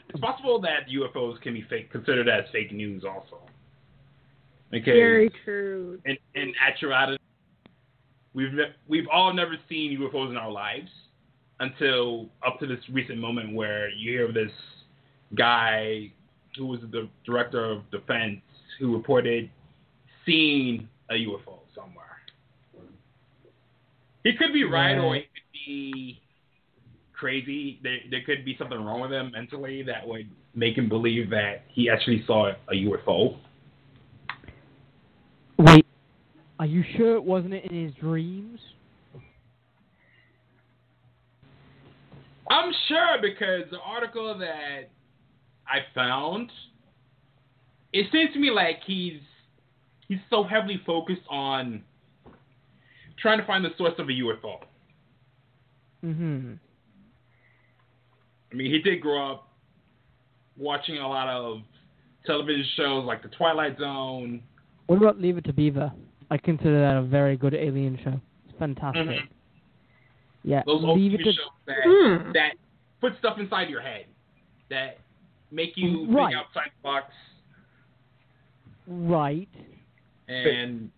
It's 0.10 0.20
possible 0.20 0.60
that 0.62 0.88
UFOs 0.90 1.40
can 1.42 1.54
be 1.54 1.64
fake, 1.70 1.92
considered 1.92 2.28
as 2.28 2.46
fake 2.52 2.72
news, 2.72 3.04
also. 3.04 3.42
Okay. 4.74 4.92
Very 4.92 5.32
true. 5.44 6.00
In, 6.06 6.18
in 6.36 6.54
actuality, 6.66 7.18
we've 8.40 8.54
ne- 8.54 8.74
we've 8.88 9.08
all 9.12 9.34
never 9.34 9.56
seen 9.68 10.00
UFOs 10.00 10.30
in 10.30 10.38
our 10.38 10.50
lives 10.50 10.90
until 11.60 12.30
up 12.46 12.58
to 12.60 12.68
this 12.68 12.80
recent 12.92 13.20
moment 13.20 13.54
where 13.54 13.90
you 13.90 14.12
hear 14.12 14.28
of 14.30 14.34
this 14.34 14.52
guy 15.36 16.10
who 16.58 16.66
was 16.66 16.80
the 16.92 17.10
director 17.26 17.64
of 17.70 17.90
defense 17.92 18.40
who 18.80 18.96
reported 18.96 19.50
seeing 20.26 20.88
a 21.10 21.16
UFO 21.16 21.60
somewhere. 21.76 22.06
He 24.24 24.36
could 24.38 24.54
be 24.54 24.64
right, 24.64 24.98
or 24.98 25.16
he 25.16 25.22
could 25.22 25.66
be 25.66 26.22
crazy. 27.14 27.80
There, 27.84 27.98
there 28.10 28.22
could 28.26 28.46
be 28.46 28.56
something 28.58 28.82
wrong 28.82 29.02
with 29.02 29.12
him 29.12 29.32
mentally 29.32 29.84
that 29.84 30.08
would 30.08 30.30
make 30.56 30.78
him 30.78 30.88
believe 30.88 31.30
that 31.32 31.64
he 31.68 31.90
actually 31.90 32.24
saw 32.26 32.52
a 32.70 32.74
UFO. 32.74 33.38
Wait, 35.58 35.86
are 36.60 36.66
you 36.66 36.84
sure 36.98 37.16
it 37.16 37.24
wasn't 37.24 37.54
in 37.54 37.86
his 37.86 37.94
dreams? 37.96 38.60
I'm 42.50 42.74
sure 42.88 43.18
because 43.22 43.72
the 43.72 43.80
article 43.80 44.38
that 44.40 44.90
I 45.66 45.80
found, 45.96 46.52
it 47.94 48.08
seems 48.12 48.34
to 48.34 48.40
me 48.40 48.52
like 48.52 48.80
he's 48.86 49.22
he's 50.08 50.18
so 50.30 50.44
heavily 50.44 50.82
focused 50.86 51.22
on 51.30 51.84
trying 53.20 53.40
to 53.40 53.46
find 53.46 53.64
the 53.64 53.70
source 53.78 53.94
of 53.98 54.10
a 54.10 54.12
UFO. 54.12 54.58
Mm-hmm. 56.04 56.54
I 58.52 58.56
mean, 58.56 58.72
he 58.72 58.80
did 58.80 59.00
grow 59.00 59.34
up 59.34 59.48
watching 60.58 60.98
a 60.98 61.08
lot 61.08 61.30
of 61.30 61.60
television 62.26 62.66
shows 62.76 63.06
like 63.06 63.22
The 63.22 63.30
Twilight 63.30 63.78
Zone. 63.78 64.42
What 64.88 64.98
about 64.98 65.22
Leave 65.22 65.38
It 65.38 65.46
to 65.46 65.54
Beaver? 65.54 65.92
I 66.32 66.38
consider 66.38 66.80
that 66.80 66.98
a 66.98 67.02
very 67.02 67.38
good 67.38 67.54
alien 67.54 67.98
show. 68.04 68.20
It's 68.48 68.58
fantastic. 68.60 69.08
Mhm. 69.08 69.28
Yeah, 70.44 70.64
Those 70.66 70.84
old 70.84 71.00
Leave 71.00 71.14
TV 71.14 71.22
It 71.22 71.24
to 71.26 71.34
shows 71.34 71.50
that 71.66 71.78
Hmm. 71.84 72.32
that 72.34 72.56
put 73.02 73.18
stuff 73.18 73.40
inside 73.40 73.70
your 73.70 73.82
head 73.82 74.06
that 74.70 75.00
make 75.52 75.76
you 75.76 76.06
Right. 76.06 76.34
think 76.34 76.46
outside 76.46 76.72
the 76.76 76.82
box 76.84 77.14
right. 78.88 79.50
and 80.28 80.92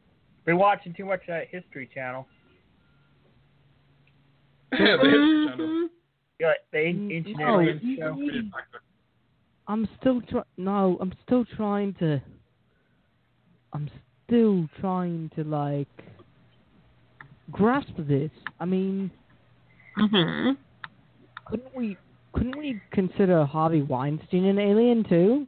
Been 0.44 0.58
watching 0.58 0.92
too 0.94 1.06
much 1.06 1.22
of 1.22 1.28
that 1.28 1.48
History 1.50 1.86
Channel. 1.88 2.28
the 4.72 4.78
History 4.78 5.48
Channel. 5.48 5.90
You 6.40 6.54
the 6.72 6.78
ancient 6.80 7.38
No. 7.38 7.60
aliens 7.62 7.98
show. 7.98 8.18
I'm 9.68 9.86
still 10.00 10.22
try. 10.22 10.42
No, 10.58 10.98
I'm 11.00 11.14
still 11.24 11.46
trying 11.46 11.94
to. 11.96 12.20
I'm 13.74 13.90
still 14.32 14.66
trying 14.80 15.30
to 15.36 15.44
like 15.44 15.88
grasp 17.52 17.90
this. 17.98 18.32
I 18.60 18.66
mean, 18.66 19.12
Mm-hmm. 20.00 20.52
couldn't 21.46 21.76
we? 21.76 21.98
Couldn't 22.34 22.58
we 22.58 22.80
consider 22.94 23.44
Harvey 23.44 23.82
Weinstein 23.82 24.46
an 24.46 24.58
alien 24.58 25.04
too? 25.04 25.46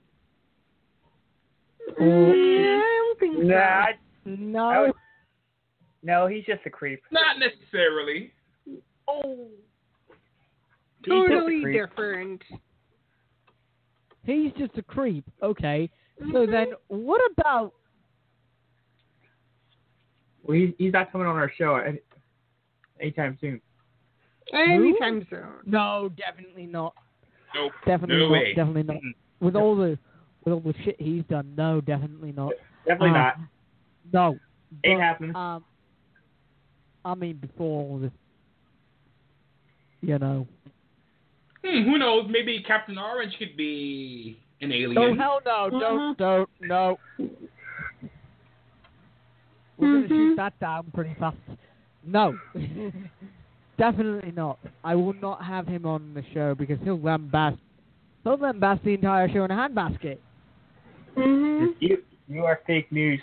Or 1.97 2.35
Yeah, 2.35 2.81
I 2.81 3.15
don't 3.15 3.19
think 3.19 3.35
so. 3.37 3.43
Nah, 3.47 3.85
no? 4.25 4.81
Would- 4.87 4.93
no, 6.05 6.27
he's 6.27 6.43
just 6.43 6.59
a 6.65 6.69
creep. 6.69 7.01
Not 7.09 7.37
necessarily. 7.39 8.33
Oh, 9.07 9.47
He's 11.05 11.09
totally 11.13 11.61
creep. 11.61 11.81
different. 11.87 12.41
He's 14.25 14.51
just 14.59 14.77
a 14.77 14.81
creep. 14.81 15.23
Okay. 15.41 15.89
So 16.33 16.45
then, 16.45 16.67
what 16.89 17.21
about? 17.31 17.71
Well, 20.43 20.57
he's, 20.57 20.71
he's 20.77 20.93
not 20.93 21.11
coming 21.11 21.27
on 21.27 21.35
our 21.35 21.51
show 21.57 21.75
any, 21.75 21.99
anytime 22.99 23.37
soon. 23.39 23.61
Anytime 24.53 25.25
soon. 25.29 25.45
No, 25.65 26.09
definitely 26.17 26.65
not. 26.65 26.93
Nope. 27.55 27.71
Definitely 27.85 28.17
no 28.17 28.23
not. 28.23 28.31
way. 28.31 28.53
Definitely 28.53 28.83
not. 28.83 28.97
With 29.39 29.55
all 29.55 29.75
the 29.75 29.97
with 30.43 30.53
all 30.53 30.59
the 30.59 30.73
shit 30.83 30.97
he's 30.99 31.23
done, 31.29 31.53
no, 31.55 31.79
definitely 31.81 32.33
not. 32.33 32.51
Definitely 32.85 33.09
Um, 33.09 33.13
not. 33.13 33.35
No. 34.11 34.39
Ain't 34.83 34.99
But, 34.99 35.03
happening. 35.03 35.35
Um, 35.35 35.63
I 37.05 37.15
mean, 37.15 37.37
before 37.37 37.83
all 37.83 37.99
this, 37.99 38.11
you 40.01 40.19
know. 40.19 40.47
Hmm, 41.63 41.83
who 41.83 41.97
knows? 41.97 42.27
Maybe 42.29 42.61
Captain 42.67 42.97
Orange 42.97 43.33
could 43.39 43.55
be 43.55 44.37
an 44.61 44.71
alien. 44.71 44.97
Oh 44.97 45.15
hell 45.15 45.39
no! 45.45 45.69
Don't 45.79 46.17
don't 46.17 46.49
no. 46.61 46.99
We're 49.83 50.01
gonna 50.01 50.07
Mhm. 50.07 50.07
shoot 50.09 50.35
that 50.37 50.59
down 50.59 50.91
pretty 50.93 51.13
fast. 51.19 51.37
No, 52.05 52.37
definitely 53.77 54.31
not. 54.31 54.59
I 54.83 54.95
will 54.95 55.13
not 55.13 55.43
have 55.43 55.67
him 55.67 55.85
on 55.85 56.13
the 56.13 56.23
show 56.33 56.55
because 56.55 56.79
he'll 56.83 56.97
lambast. 56.99 57.57
He'll 58.23 58.37
lambast 58.37 58.83
the 58.83 58.93
entire 58.93 59.29
show 59.29 59.43
in 59.43 59.51
a 59.51 59.55
handbasket. 59.55 60.17
Mm-hmm. 61.15 61.65
You 61.79 62.03
you 62.27 62.45
are 62.45 62.59
fake 62.65 62.91
news. 62.91 63.19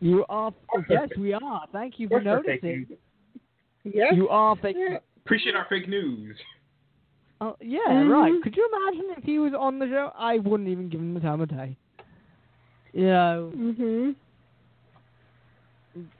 You 0.00 0.24
are. 0.28 0.52
Yes, 0.88 1.08
we 1.18 1.32
are. 1.34 1.62
Thank 1.72 1.98
you 1.98 2.08
for 2.08 2.18
Of 2.18 2.24
course 2.24 2.42
we're 2.46 2.52
fake 2.54 2.62
noticing. 2.62 2.96
Yes. 3.84 4.12
You 4.14 4.28
are 4.28 4.56
fake. 4.56 4.76
Appreciate 5.24 5.54
our 5.54 5.66
fake 5.68 5.88
news. 5.88 6.36
Oh, 7.42 7.56
yeah, 7.60 7.78
Mhm. 7.88 8.10
right. 8.10 8.42
Could 8.42 8.54
you 8.56 8.68
imagine 8.72 9.14
if 9.16 9.24
he 9.24 9.38
was 9.38 9.52
on 9.54 9.78
the 9.78 9.86
show? 9.88 10.12
I 10.16 10.38
wouldn't 10.38 10.68
even 10.68 10.88
give 10.90 11.00
him 11.00 11.14
the 11.14 11.20
time 11.20 11.40
of 11.40 11.48
day. 11.48 11.76
You 12.92 13.06
know, 13.06 13.52
Mm-hmm. 13.56 14.10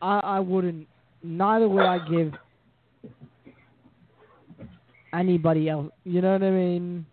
I 0.02 0.20
I 0.20 0.40
wouldn't. 0.40 0.86
Neither 1.22 1.68
would 1.68 1.84
I 1.84 1.98
give 2.08 2.32
anybody 5.12 5.68
else. 5.68 5.90
You 6.04 6.20
know 6.20 6.32
what 6.32 6.42
I 6.42 6.50
mean? 6.50 7.06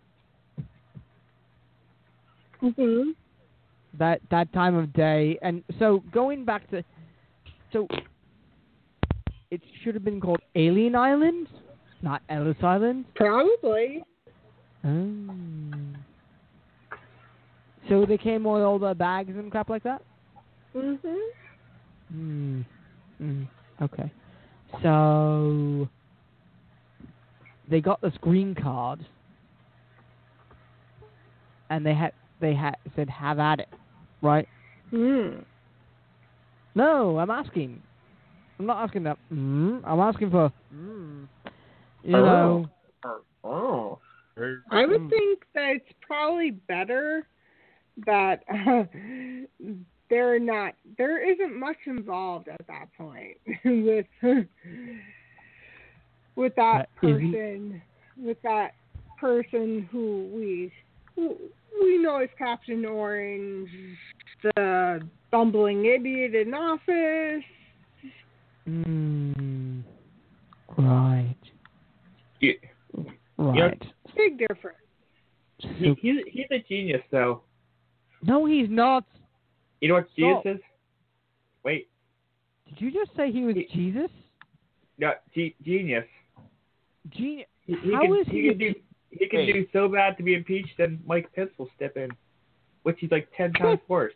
Mm-hmm. 2.61 3.11
That 3.99 4.21
that 4.31 4.51
time 4.53 4.75
of 4.75 4.93
day. 4.93 5.37
And 5.41 5.63
so 5.79 6.03
going 6.11 6.45
back 6.45 6.69
to, 6.71 6.83
so 7.73 7.87
it 9.51 9.61
should 9.83 9.95
have 9.95 10.03
been 10.03 10.21
called 10.21 10.41
Alien 10.55 10.95
Island, 10.95 11.47
not 12.01 12.21
Ellis 12.29 12.57
Island. 12.61 13.05
Probably. 13.15 14.03
Oh. 14.85 15.27
So 17.89 18.05
they 18.05 18.17
came 18.17 18.43
with 18.43 18.61
all 18.63 18.79
the 18.79 18.93
bags 18.93 19.31
and 19.35 19.49
crap 19.49 19.69
like 19.69 19.83
that. 19.83 20.01
Mm-hmm. 20.75 21.15
Hmm. 22.11 22.61
Mm. 23.21 23.47
Okay. 23.81 24.11
So 24.83 25.87
they 27.69 27.81
got 27.81 28.01
this 28.01 28.13
green 28.21 28.55
card, 28.55 29.05
and 31.69 31.85
they 31.85 31.93
had 31.93 32.13
they 32.39 32.53
had 32.53 32.75
said 32.95 33.09
have 33.09 33.39
at 33.39 33.59
it, 33.59 33.69
right? 34.21 34.47
Mm. 34.91 35.43
No, 36.75 37.17
I'm 37.19 37.29
asking. 37.31 37.81
I'm 38.59 38.65
not 38.65 38.83
asking 38.83 39.03
that. 39.03 39.17
Mm, 39.33 39.81
I'm 39.85 39.99
asking 39.99 40.31
for. 40.31 40.51
Mm, 40.73 41.27
you 42.03 42.15
Oh. 42.15 42.21
know. 42.23 42.67
Oh. 43.43 43.99
I 44.71 44.85
would 44.85 45.01
Mm. 45.01 45.09
think 45.09 45.39
that 45.55 45.75
it's 45.77 45.91
probably 46.01 46.51
better 46.51 47.27
that 48.05 48.43
uh, 48.49 48.83
they're 50.09 50.39
not. 50.39 50.73
There 50.97 51.31
isn't 51.31 51.59
much 51.59 51.77
involved 51.85 52.47
at 52.47 52.65
that 52.67 52.87
point 52.97 53.37
with 53.65 54.05
with 56.35 56.55
that 56.55 56.89
is 57.03 57.19
he- 57.19 57.31
person, 57.31 57.81
with 58.17 58.41
that 58.43 58.71
person 59.19 59.87
who 59.91 60.29
we 60.33 60.71
who 61.15 61.35
we 61.81 61.97
know 61.97 62.17
as 62.17 62.29
Captain 62.37 62.85
Orange, 62.85 63.69
the 64.43 65.01
bumbling 65.31 65.85
idiot 65.85 66.35
in 66.35 66.53
office. 66.53 67.43
Mm, 68.67 69.83
right. 70.77 71.35
Yeah. 72.41 72.53
Right. 73.37 73.81
Big 74.15 74.39
difference. 74.39 74.77
He, 75.59 75.95
he's 76.01 76.21
he's 76.31 76.45
a 76.51 76.59
genius 76.67 77.01
though. 77.11 77.41
No, 78.23 78.45
he's 78.45 78.69
not. 78.69 79.05
You 79.81 79.89
know 79.89 79.93
what 79.95 80.07
genius 80.15 80.39
Stop. 80.41 80.55
is? 80.55 80.61
Wait, 81.63 81.87
Did 82.67 82.81
you 82.81 82.91
just 82.91 83.15
say 83.15 83.31
he 83.31 83.43
was 83.43 83.55
He- 83.55 83.67
Jesus? 83.73 84.09
no, 84.97 85.11
ge- 85.35 85.55
genius. 85.63 86.05
Genius. 87.09 87.47
He, 87.61 87.75
he 87.75 87.93
How 87.93 88.01
can, 88.01 88.15
is 88.17 88.27
he 88.27 88.41
he? 88.41 88.49
can 88.49 88.57
do 88.57 88.73
he 89.11 89.27
can 89.27 89.39
Wait. 89.39 89.53
do 89.53 89.67
so 89.73 89.87
bad 89.87 90.17
to 90.17 90.23
be 90.23 90.33
impeached, 90.33 90.73
then 90.77 90.99
Mike 91.05 91.31
Pence 91.33 91.49
will 91.57 91.69
step 91.75 91.95
in, 91.97 92.09
which 92.83 92.97
he's 92.99 93.11
like 93.11 93.27
ten 93.37 93.53
times 93.53 93.79
worse. 93.87 94.13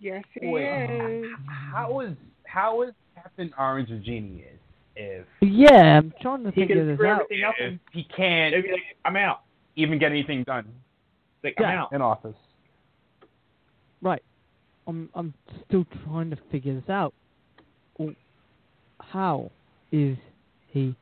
Yes, 0.00 0.24
he 0.40 0.46
Wait. 0.48 1.22
is. 1.24 1.26
How 1.72 2.00
is 2.00 2.14
how 2.44 2.82
is 2.82 2.94
Captain 3.14 3.52
Orange 3.58 3.90
a 3.90 3.98
genius 3.98 4.58
if 4.96 5.26
Yeah, 5.40 5.98
I'm 5.98 6.12
trying 6.20 6.44
to 6.44 6.50
He 6.52 6.60
figure 6.62 6.76
can 6.76 6.86
this 6.88 6.96
screw 6.96 7.08
out. 7.08 7.20
everything 7.22 7.44
up 7.44 7.54
if 7.58 7.78
he 7.92 8.04
can't 8.16 8.54
like, 8.54 8.64
I'm 9.04 9.16
out. 9.16 9.42
even 9.76 9.98
get 9.98 10.12
anything 10.12 10.44
done 10.44 10.66
It's 11.36 11.44
like, 11.44 11.54
Yeah. 11.58 11.66
I'm 11.66 11.78
out. 11.78 11.92
in 11.92 12.00
office. 12.02 12.36
Right. 14.02 14.22
I'm 14.86 15.10
I'm 15.14 15.34
still 15.66 15.84
trying 16.04 16.30
to 16.30 16.38
figure 16.50 16.74
this 16.74 16.88
out. 16.88 17.12
Well, 17.98 18.14
how 19.00 19.50
is 19.92 20.16
he? 20.68 20.94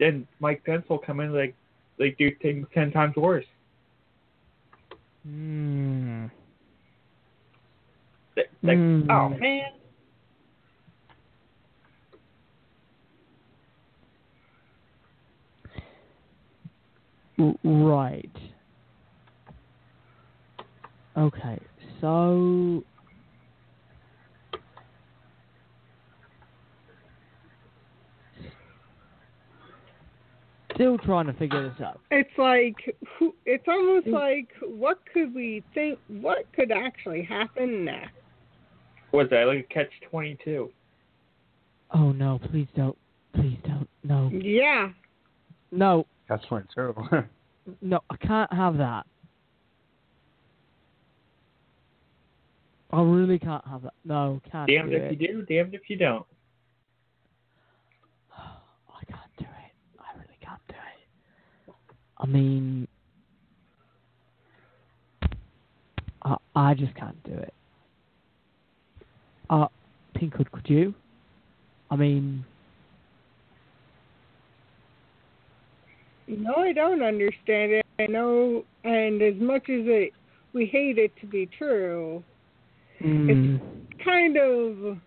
Then 0.00 0.26
Mike 0.40 0.64
Pence 0.64 0.84
will 0.88 0.98
come 0.98 1.20
in 1.20 1.32
like 1.32 1.54
like 1.98 2.18
do 2.18 2.30
things 2.42 2.66
ten 2.74 2.90
times 2.90 3.14
worse. 3.16 3.44
Hmm. 5.24 6.26
Like, 8.62 8.76
Hmm. 8.76 9.10
oh 9.10 9.28
man. 9.28 9.70
Right. 17.64 18.30
Okay. 21.16 21.58
So. 22.00 22.82
Still 30.74 30.98
trying 30.98 31.26
to 31.26 31.32
figure 31.34 31.68
this 31.68 31.80
out. 31.84 32.00
It's 32.10 32.30
like 32.36 32.74
it's 33.46 33.64
almost 33.68 34.06
Mm. 34.06 34.12
like 34.12 34.48
what 34.62 34.98
could 35.12 35.32
we 35.34 35.62
think? 35.72 36.00
What 36.08 36.50
could 36.52 36.72
actually 36.72 37.22
happen 37.22 37.84
next? 37.84 38.14
What's 39.12 39.30
that? 39.30 39.44
Like 39.46 39.60
a 39.60 39.74
catch 39.74 39.90
twenty 40.10 40.36
two. 40.44 40.72
Oh 41.92 42.10
no! 42.10 42.40
Please 42.50 42.66
don't! 42.74 42.98
Please 43.34 43.58
don't! 43.64 43.88
No! 44.02 44.30
Yeah, 44.32 44.90
No! 45.70 46.06
That's 46.28 46.50
one 46.50 46.66
too. 46.74 46.94
No! 47.80 48.00
I 48.10 48.16
can't 48.16 48.52
have 48.52 48.76
that. 48.78 49.06
I 52.92 53.02
really 53.02 53.38
can't 53.38 53.66
have 53.66 53.82
that. 53.82 53.94
No, 54.04 54.40
can't 54.50 54.68
Damned 54.68 54.90
do 54.90 54.96
if 54.96 55.12
it. 55.12 55.20
you 55.20 55.28
do, 55.28 55.42
damned 55.42 55.74
if 55.74 55.82
you 55.88 55.96
don't. 55.96 56.24
I 58.32 59.04
can't 59.06 59.36
do 59.38 59.44
it. 59.44 60.00
I 60.00 60.16
really 60.16 60.38
can't 60.40 60.60
do 60.68 60.74
it. 60.74 61.74
I 62.18 62.26
mean, 62.26 62.86
I 66.22 66.36
I 66.54 66.74
just 66.74 66.94
can't 66.94 67.20
do 67.24 67.32
it. 67.32 67.54
Uh, 69.50 69.66
Pinkhood, 70.16 70.50
could 70.52 70.68
you? 70.68 70.94
I 71.90 71.96
mean, 71.96 72.44
no, 76.28 76.54
I 76.56 76.72
don't 76.72 77.02
understand 77.02 77.72
it. 77.72 77.86
I 77.98 78.06
know, 78.06 78.64
and 78.84 79.20
as 79.22 79.34
much 79.36 79.64
as 79.68 79.84
it 79.86 80.12
we 80.52 80.66
hate 80.66 80.98
it 80.98 81.12
to 81.20 81.26
be 81.26 81.48
true, 81.58 82.22
mm, 83.04 83.60
kind 84.02 84.36
of 84.36 84.98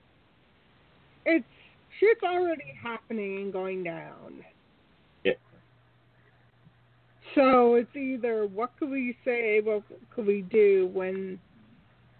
it's 1.25 1.45
shit's 1.99 2.23
already 2.23 2.73
happening 2.81 3.37
and 3.37 3.53
going 3.53 3.83
down. 3.83 4.43
Yeah. 5.23 5.33
So 7.35 7.75
it's 7.75 7.95
either 7.95 8.47
what 8.47 8.71
could 8.79 8.89
we 8.89 9.17
say, 9.25 9.59
what 9.61 9.83
could 10.15 10.25
we 10.25 10.41
do 10.41 10.89
when 10.93 11.39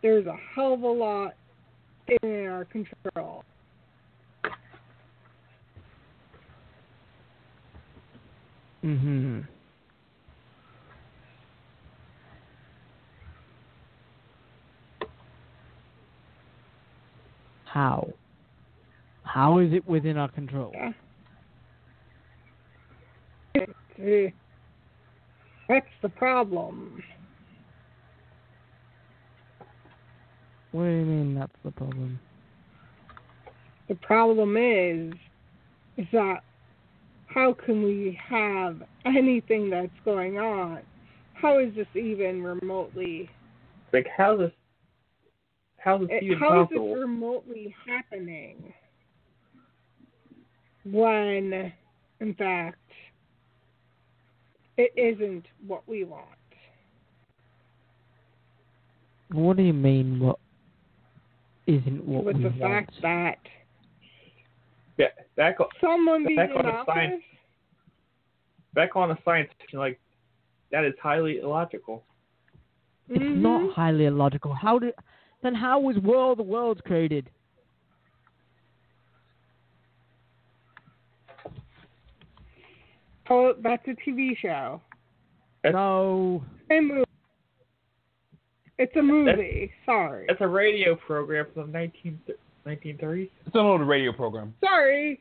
there's 0.02 0.26
a 0.26 0.36
hell 0.54 0.74
of 0.74 0.82
a 0.82 0.88
lot 0.88 1.34
in 2.24 2.48
our 2.48 2.66
control. 2.66 3.44
hmm 8.82 9.40
How? 17.78 18.12
How 19.22 19.60
is 19.60 19.72
it 19.72 19.88
within 19.88 20.18
our 20.18 20.30
control? 20.30 20.74
It's, 23.54 24.34
That's 25.70 25.86
the 26.02 26.10
problem. 26.10 27.04
What 30.72 30.86
do 30.86 30.90
you 30.90 31.06
mean 31.06 31.36
that's 31.36 31.52
the 31.64 31.70
problem? 31.70 32.20
The 33.90 33.96
problem 33.96 34.58
is, 34.58 35.14
is 35.98 36.08
that 36.14 36.40
how 37.28 37.54
can 37.54 37.84
we 37.84 38.20
have 38.28 38.82
anything 39.06 39.70
that's 39.70 39.92
going 40.04 40.40
on? 40.40 40.80
How 41.36 41.60
is 41.60 41.76
this 41.76 41.86
even 41.94 42.42
remotely? 42.42 43.30
Like 43.94 44.08
how's 44.18 44.40
this? 44.40 44.52
How's 45.88 46.02
this 46.02 46.10
it- 46.18 46.24
even 46.24 46.38
How 46.40 46.64
is 46.64 46.70
this 46.70 46.80
remotely 46.80 47.74
happening? 47.86 48.74
When, 50.84 51.72
in 52.20 52.34
fact, 52.34 52.92
it 54.76 54.92
isn't 54.98 55.46
what 55.66 55.88
we 55.88 56.04
want. 56.04 56.28
What 59.32 59.56
do 59.56 59.64
you 59.64 59.72
mean 59.72 60.20
what 60.20 60.40
isn't 61.68 62.04
what 62.06 62.26
With 62.26 62.36
we 62.36 62.44
the 62.44 62.50
want? 62.50 62.60
fact 62.60 62.92
that 63.02 63.40
Yeah, 64.98 65.08
back 65.38 65.62
on 65.62 65.68
someone 65.80 66.26
back 66.36 66.50
on 66.54 66.66
the 66.66 66.84
science. 66.86 67.24
back 68.74 68.98
on 68.98 69.08
the 69.08 69.18
science 69.24 69.50
fiction, 69.58 69.80
like 69.80 70.02
that 70.72 70.84
is 70.84 70.94
highly 71.02 71.40
illogical. 71.40 72.04
It's 73.08 73.24
Mhm. 73.24 73.38
not 73.38 73.74
highly 73.74 74.06
illogical. 74.06 74.54
How 74.54 74.80
did 74.80 74.94
then 75.48 75.56
how 75.56 75.80
was 75.80 75.96
World 75.98 76.40
the 76.40 76.44
Worlds 76.44 76.82
created? 76.86 77.30
Oh, 83.30 83.54
that's 83.62 83.84
a 83.88 84.10
TV 84.10 84.38
show. 84.38 84.82
No. 85.66 86.44
A 86.72 86.80
movie. 86.80 87.04
It's 88.78 88.96
a 88.96 89.02
movie. 89.02 89.72
Sorry. 89.86 90.26
It's 90.30 90.40
a 90.42 90.48
radio 90.48 90.96
program 90.96 91.48
from 91.54 91.72
the 91.72 91.78
19, 91.80 92.20
1930s. 92.66 93.30
It's 93.46 93.56
an 93.56 93.62
old 93.62 93.82
radio 93.82 94.14
program. 94.14 94.54
Sorry. 94.64 95.20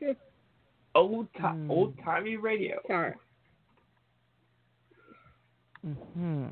Old 0.95 1.27
ti- 1.33 1.39
Hmm. 1.41 1.69
old 1.71 1.95
timey 2.03 2.37
radio. 2.37 2.79
Sorry. 2.87 3.13
hmm 6.13 6.47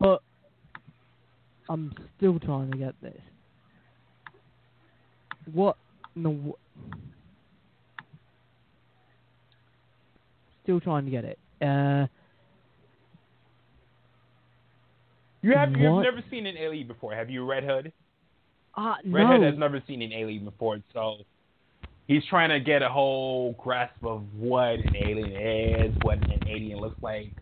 But 0.00 0.22
I'm 1.68 1.92
still 2.16 2.38
trying 2.38 2.70
to 2.70 2.78
get 2.78 2.94
this. 3.02 3.20
What? 5.52 5.76
No. 6.14 6.56
Still 10.62 10.80
trying 10.80 11.04
to 11.04 11.10
get 11.10 11.24
it. 11.24 11.38
Uh, 11.60 12.06
You 15.42 15.52
have 15.54 15.70
you've 15.70 16.02
never 16.02 16.22
seen 16.30 16.46
an 16.46 16.56
alien 16.56 16.88
before, 16.88 17.14
have 17.14 17.30
you, 17.30 17.44
Red 17.44 17.64
Hood? 17.64 17.92
ah, 18.76 18.96
Red 19.06 19.26
Hood 19.28 19.42
has 19.42 19.58
never 19.58 19.82
seen 19.86 20.02
an 20.02 20.12
alien 20.12 20.44
before, 20.44 20.78
so 20.92 21.18
he's 22.06 22.24
trying 22.28 22.50
to 22.50 22.60
get 22.60 22.82
a 22.82 22.88
whole 22.88 23.52
grasp 23.52 24.04
of 24.04 24.24
what 24.36 24.80
an 24.80 24.96
alien 24.96 25.32
is, 25.32 25.96
what 26.02 26.18
an 26.18 26.40
alien 26.48 26.80
looks 26.80 27.00
like. 27.02 27.32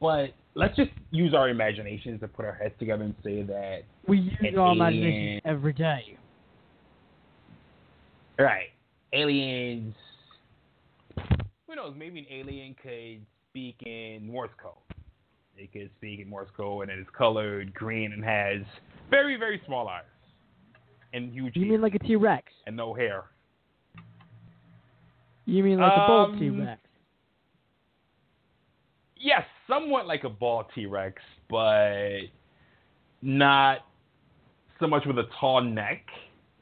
But 0.00 0.34
let's 0.54 0.76
just 0.76 0.90
use 1.10 1.34
our 1.34 1.48
imaginations 1.48 2.20
to 2.20 2.28
put 2.28 2.44
our 2.44 2.52
heads 2.54 2.74
together 2.78 3.04
and 3.04 3.14
say 3.24 3.42
that 3.42 3.82
we 4.06 4.18
use 4.18 4.34
our 4.42 4.46
alien. 4.48 4.76
imagination 4.76 5.40
every 5.44 5.72
day. 5.72 6.18
Right. 8.38 8.68
Aliens. 9.12 9.94
Who 11.68 11.76
knows? 11.76 11.94
Maybe 11.96 12.20
an 12.20 12.26
alien 12.30 12.74
could 12.82 13.24
speak 13.50 13.76
in 13.86 14.26
Morse 14.26 14.50
code. 14.60 14.72
It 15.56 15.72
could 15.72 15.90
speak 15.98 16.18
in 16.20 16.28
Morse 16.28 16.48
code 16.56 16.88
and 16.88 16.98
it 16.98 17.00
is 17.00 17.06
colored 17.16 17.72
green 17.74 18.12
and 18.12 18.24
has 18.24 18.62
very, 19.10 19.36
very 19.36 19.62
small 19.66 19.88
eyes. 19.88 20.02
And 21.12 21.32
huge 21.32 21.54
You 21.54 21.62
ears 21.62 21.70
mean 21.72 21.80
like 21.80 21.94
a 21.94 22.00
T 22.00 22.16
Rex? 22.16 22.52
and 22.66 22.76
no 22.76 22.92
hair. 22.92 23.24
You 25.46 25.62
mean 25.62 25.78
like 25.78 25.92
a 25.92 26.06
bald 26.08 26.30
Um, 26.32 26.38
T 26.40 26.48
Rex? 26.50 26.80
Yes, 29.16 29.44
somewhat 29.68 30.06
like 30.06 30.24
a 30.24 30.28
ball 30.28 30.68
T 30.74 30.86
Rex, 30.86 31.22
but 31.50 32.20
not 33.22 33.78
so 34.80 34.86
much 34.86 35.04
with 35.06 35.18
a 35.18 35.28
tall 35.40 35.62
neck 35.62 36.04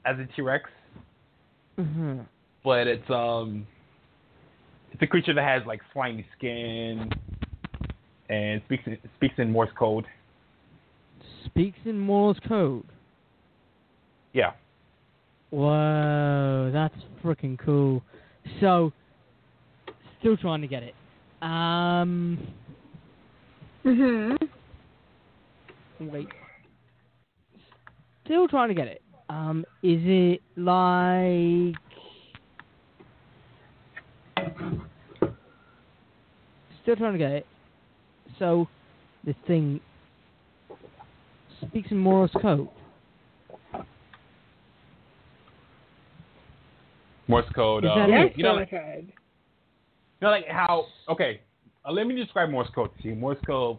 as 0.04 0.16
a 0.18 0.26
T 0.36 0.42
Rex. 0.42 0.68
hmm 1.76 2.20
but 2.64 2.86
it's 2.86 3.08
um 3.10 3.66
it's 4.92 5.02
a 5.02 5.06
creature 5.06 5.34
that 5.34 5.44
has 5.44 5.62
like 5.66 5.80
slimy 5.92 6.26
skin 6.36 7.10
and 8.28 8.62
speaks 8.66 8.82
in, 8.86 8.98
speaks 9.16 9.34
in 9.38 9.50
Morse 9.50 9.70
code. 9.78 10.06
Speaks 11.46 11.78
in 11.84 11.98
Morse 11.98 12.38
code. 12.46 12.84
Yeah. 14.32 14.52
Whoa, 15.50 16.70
that's 16.72 16.94
freaking 17.22 17.58
cool. 17.58 18.02
So, 18.60 18.92
still 20.20 20.36
trying 20.36 20.62
to 20.62 20.66
get 20.66 20.82
it. 20.82 20.94
Um, 21.42 22.38
Mhm. 23.84 24.36
wait. 26.00 26.28
Still 28.24 28.46
trying 28.48 28.68
to 28.68 28.74
get 28.74 28.86
it. 28.86 29.02
Um, 29.28 29.64
is 29.82 30.00
it 30.04 30.42
like? 30.56 31.76
Still 36.82 36.96
trying 36.96 37.12
to 37.12 37.18
get 37.18 37.32
it. 37.32 37.46
So, 38.38 38.68
this 39.24 39.36
thing 39.46 39.80
speaks 41.66 41.90
in 41.90 41.98
Morse 41.98 42.30
code. 42.40 42.68
Morse 47.28 47.48
code. 47.54 47.84
Is 47.84 47.90
Uh, 47.90 47.94
that 47.94 48.08
Yes, 48.08 48.26
it? 48.30 48.36
you 48.36 48.44
know, 48.44 48.54
like, 48.54 48.70
you 48.72 49.12
know, 50.20 50.30
like 50.30 50.46
how? 50.48 50.86
Okay, 51.08 51.40
uh, 51.84 51.92
let 51.92 52.06
me 52.06 52.14
describe 52.14 52.50
Morse 52.50 52.68
code 52.74 52.90
to 53.02 53.08
you. 53.08 53.14
Morse 53.14 53.38
code 53.46 53.78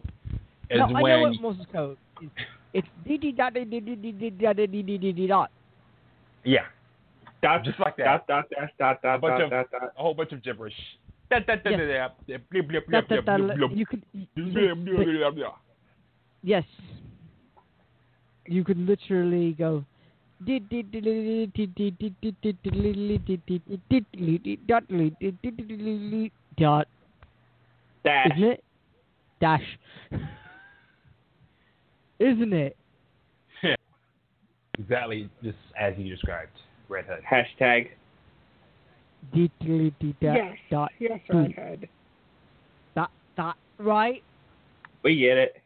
is 0.70 0.78
no, 0.78 0.86
when. 0.88 1.06
I 1.06 1.16
know 1.16 1.30
what 1.30 1.40
Morse 1.40 1.66
code 1.72 1.96
is. 2.22 2.28
It's 2.74 2.88
DD 3.06 3.36
dot 3.36 3.54
DD 3.54 3.80
DD 3.80 4.40
dot 4.40 4.56
DD 4.56 5.28
dot. 5.28 5.50
Yeah. 6.44 6.60
Dot, 7.42 7.64
just 7.64 7.78
like 7.78 7.96
that. 7.98 8.26
Dot, 8.26 8.26
dot, 8.26 8.46
dot, 8.78 8.78
dot, 8.78 9.02
dot, 9.02 9.20
dot, 9.20 9.50
dot, 9.50 9.70
dot. 9.70 9.92
A 9.96 10.02
whole 10.02 10.14
bunch 10.14 10.32
of 10.32 10.42
gibberish. 10.42 10.74
You 11.30 11.40
could. 13.86 14.02
Yes. 16.42 16.64
You 18.46 18.64
could 18.64 18.78
literally 18.78 19.52
go. 19.52 19.84
Dot 26.58 26.88
Dash. 28.04 28.26
isn't 28.36 28.44
it 28.44 28.64
dash 29.40 29.78
isn't 32.18 32.52
it 32.52 32.76
Exactly, 34.78 35.30
just 35.42 35.56
as 35.80 35.94
you 35.96 36.10
described, 36.10 36.50
Red 36.88 37.04
Hood. 37.06 37.20
Hashtag. 37.30 37.90
Yes. 40.34 40.56
dot 40.70 40.90
Yes, 40.98 41.20
Hmm. 41.30 41.38
redhead. 41.44 41.88
dot 42.94 43.10
dot 43.36 43.56
right 43.78 44.22
We 45.02 45.16
get 45.18 45.38
it. 45.38 45.62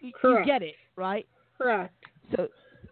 you, 0.00 0.12
you 0.22 0.44
get 0.46 0.62
it 0.62 0.74
right 0.96 1.26
Correct. 1.58 1.92
So 2.34 2.48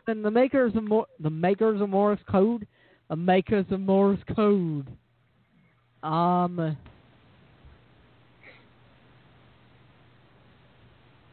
then 0.07 0.23
the 0.23 0.31
makers 0.31 0.75
of 0.75 0.85
Mor- 0.85 1.07
the 1.21 1.31
makers 1.31 1.81
of 1.81 1.91
Morse 1.91 2.21
code, 2.31 2.67
the 3.09 3.17
makers 3.17 3.67
of 3.71 3.81
Morse 3.81 4.19
code, 4.35 4.89
um, 6.03 6.77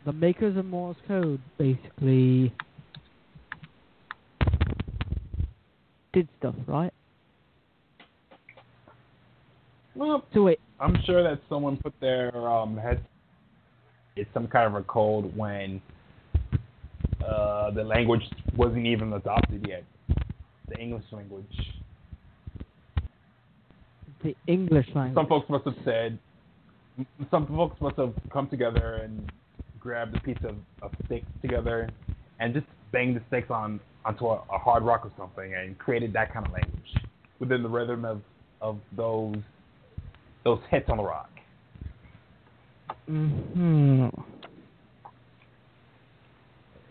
the 0.05 0.13
makers 0.13 0.57
of 0.57 0.65
Morse 0.65 0.97
code 1.07 1.41
basically 1.57 2.53
did 6.13 6.27
stuff, 6.39 6.55
right? 6.67 6.93
Well, 9.95 10.23
So 10.33 10.43
wait, 10.43 10.59
I'm 10.79 10.95
sure 11.05 11.21
that 11.23 11.41
someone 11.49 11.77
put 11.77 11.93
their 11.99 12.35
um 12.47 12.77
head. 12.77 13.03
It's 14.15 14.29
some 14.33 14.47
kind 14.47 14.67
of 14.67 14.81
a 14.81 14.83
code 14.85 15.35
when 15.37 15.81
uh, 17.25 17.71
the 17.71 17.83
language 17.83 18.21
wasn't 18.57 18.85
even 18.85 19.13
adopted 19.13 19.65
yet. 19.67 19.83
The 20.67 20.77
English 20.79 21.05
language. 21.11 21.45
the 24.23 24.35
English 24.47 24.87
language. 24.93 25.15
Some 25.15 25.27
folks 25.27 25.49
must 25.49 25.65
have 25.65 25.75
said. 25.85 26.19
Some 27.29 27.47
folks 27.47 27.79
must 27.81 27.95
have 27.97 28.13
come 28.31 28.47
together 28.49 29.01
and 29.03 29.31
grabbed 29.81 30.15
a 30.15 30.19
piece 30.21 30.37
of, 30.43 30.55
of 30.81 30.91
stick 31.05 31.23
together 31.41 31.89
and 32.39 32.53
just 32.53 32.67
banged 32.91 33.15
the 33.15 33.21
sticks 33.27 33.49
on 33.49 33.79
onto 34.05 34.25
a, 34.27 34.41
a 34.51 34.57
hard 34.57 34.83
rock 34.83 35.05
or 35.05 35.11
something 35.17 35.53
and 35.53 35.77
created 35.77 36.13
that 36.13 36.33
kind 36.33 36.45
of 36.45 36.51
language 36.53 36.95
within 37.39 37.61
the 37.61 37.69
rhythm 37.69 38.05
of, 38.05 38.21
of 38.61 38.79
those 38.95 39.35
those 40.43 40.59
hits 40.69 40.89
on 40.89 40.97
the 40.97 41.03
rock. 41.03 41.29
hmm 43.07 44.07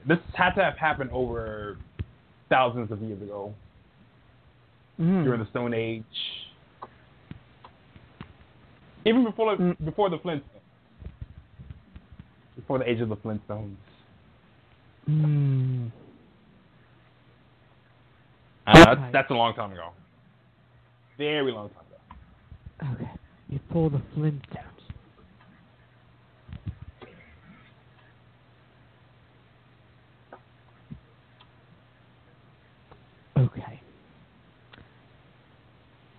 This 0.07 0.19
had 0.35 0.51
to 0.55 0.63
have 0.63 0.77
happened 0.77 1.11
over 1.13 1.79
thousands 2.49 2.91
of 2.91 3.01
years 3.03 3.21
ago 3.23 3.55
hmm 4.97 5.25
during 5.25 5.41
the 5.41 5.49
Stone 5.51 5.73
Age, 5.75 6.05
even 9.05 9.25
before 9.25 9.57
the, 9.57 9.63
Mm. 9.63 9.85
before 9.85 10.11
the 10.11 10.19
Flintstones, 10.19 10.43
before 12.71 12.85
the 12.85 12.89
age 12.89 13.01
of 13.01 13.09
the 13.09 13.17
Flintstones. 13.17 13.75
Hmm. 15.05 15.87
Uh, 18.65 18.85
that's, 18.85 19.13
that's 19.13 19.31
a 19.33 19.35
long 19.35 19.55
time 19.55 19.73
ago. 19.73 19.89
Very 21.19 21.51
long 21.51 21.69
time 21.71 21.83
ago. 22.87 22.95
Okay, 22.95 23.11
before 23.51 23.91
the 23.91 24.01
Flintstones. 24.17 24.65
Okay. 33.37 33.81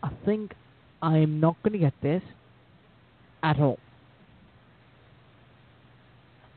I 0.04 0.10
think 0.26 0.54
I'm 1.02 1.40
not 1.40 1.56
going 1.64 1.74
to 1.74 1.80
get 1.80 1.94
this 2.02 2.24
at 3.42 3.58
all. 3.58 3.80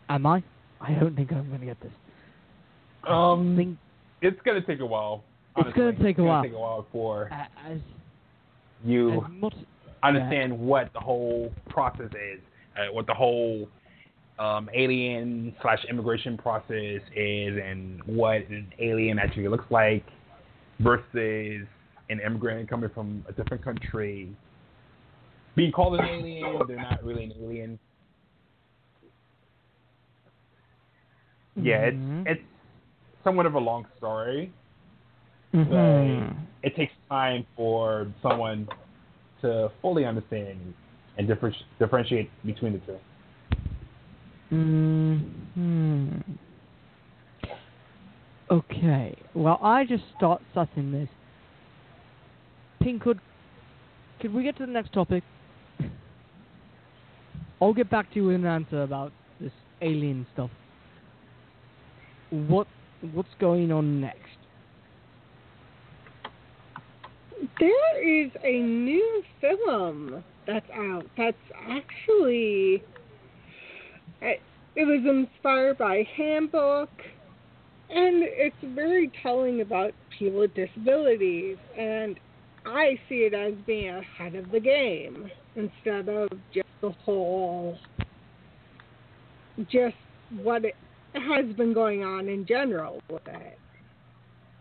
Am 0.08 0.26
I? 0.26 0.42
I 0.80 0.92
don't 0.92 1.14
think 1.16 1.32
I'm 1.32 1.48
going 1.48 1.60
to 1.60 1.66
get 1.66 1.80
this. 1.80 1.92
Um, 3.08 3.54
think 3.56 3.78
It's 4.22 4.40
gonna 4.46 4.62
take 4.62 4.80
a 4.80 4.86
while. 4.86 5.24
It's 5.56 5.76
gonna 5.76 5.92
take 5.92 6.18
a 6.18 6.22
It's 6.22 6.26
while. 6.26 6.42
Take 6.42 6.52
a 6.52 6.58
while 6.58 6.86
for 6.90 7.24
a- 7.24 7.48
as 7.70 7.78
you 8.82 9.12
as 9.12 9.30
much 9.30 9.54
understand 10.02 10.58
what 10.58 10.90
the 10.94 11.00
whole 11.00 11.52
process 11.68 12.10
is, 12.12 12.40
uh, 12.76 12.92
what 12.92 13.06
the 13.06 13.14
whole 13.14 13.68
um, 14.38 14.68
alien 14.74 15.54
slash 15.62 15.84
immigration 15.88 16.36
process 16.36 17.00
is, 17.14 17.60
and 17.62 18.02
what 18.04 18.48
an 18.48 18.72
alien 18.80 19.18
actually 19.18 19.46
looks 19.48 19.70
like 19.70 20.04
versus 20.80 21.66
an 22.10 22.20
immigrant 22.24 22.68
coming 22.68 22.90
from 22.90 23.24
a 23.28 23.32
different 23.32 23.62
country. 23.62 24.28
Being 25.54 25.70
called 25.72 26.00
an 26.00 26.04
alien, 26.06 26.58
they're 26.66 26.76
not 26.76 27.04
really 27.04 27.24
an 27.24 27.32
alien. 27.40 27.78
Yeah, 31.56 31.90
Mhm. 31.90 32.26
it's 32.26 32.40
it's 32.40 32.48
somewhat 33.22 33.46
of 33.46 33.54
a 33.54 33.58
long 33.58 33.86
story. 33.96 34.52
Mhm. 35.52 36.34
It 36.62 36.74
takes 36.74 36.92
time 37.08 37.46
for 37.56 38.06
someone 38.22 38.68
to 39.40 39.70
fully 39.80 40.04
understand 40.04 40.74
and 41.16 41.28
differ- 41.28 41.54
differentiate 41.78 42.30
between 42.44 42.72
the 42.72 42.78
two. 42.80 42.98
hmm 44.50 45.18
Okay. 48.50 49.16
Well, 49.34 49.58
I 49.62 49.84
just 49.84 50.04
start 50.16 50.42
sussing 50.54 50.92
this. 50.92 51.08
Pink, 52.80 53.02
could 53.02 53.20
could 54.20 54.34
we 54.34 54.42
get 54.42 54.56
to 54.56 54.66
the 54.66 54.72
next 54.72 54.92
topic? 54.92 55.22
I'll 57.60 57.74
get 57.74 57.90
back 57.90 58.10
to 58.10 58.16
you 58.16 58.26
with 58.26 58.36
an 58.36 58.46
answer 58.46 58.82
about 58.82 59.12
this 59.40 59.52
alien 59.80 60.26
stuff. 60.32 60.50
What 62.34 62.66
what's 63.12 63.28
going 63.38 63.70
on 63.70 64.00
next? 64.00 64.18
There 67.60 68.24
is 68.24 68.32
a 68.42 68.58
new 68.58 69.22
film 69.40 70.24
that's 70.44 70.68
out 70.74 71.06
that's 71.16 71.36
actually 71.68 72.82
it, 74.20 74.40
was 74.74 75.04
inspired 75.06 75.78
by 75.78 76.04
Handbook 76.16 76.90
and 77.88 78.24
it's 78.24 78.56
very 78.74 79.12
telling 79.22 79.60
about 79.60 79.92
people 80.18 80.40
with 80.40 80.54
disabilities 80.54 81.56
and 81.78 82.18
I 82.66 82.98
see 83.08 83.28
it 83.30 83.34
as 83.34 83.54
being 83.64 83.90
ahead 83.90 84.34
of 84.34 84.50
the 84.50 84.58
game 84.58 85.30
instead 85.54 86.08
of 86.08 86.30
just 86.52 86.66
the 86.80 86.90
whole 86.90 87.78
just 89.70 89.94
what 90.42 90.64
it 90.64 90.74
has 91.22 91.54
been 91.56 91.72
going 91.72 92.02
on 92.04 92.28
in 92.28 92.46
general 92.46 93.00
with 93.10 93.26
it 93.26 93.58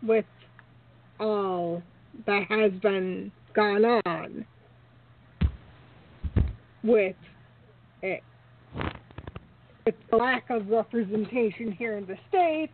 with 0.01 0.25
all 1.19 1.81
that 2.25 2.43
has 2.49 2.71
been 2.81 3.31
gone 3.53 3.85
on 4.05 4.45
with 6.83 7.15
it 8.01 8.23
with 9.85 9.95
the 10.11 10.17
lack 10.17 10.49
of 10.49 10.67
representation 10.67 11.71
here 11.71 11.97
in 11.97 12.05
the 12.05 12.17
states 12.29 12.73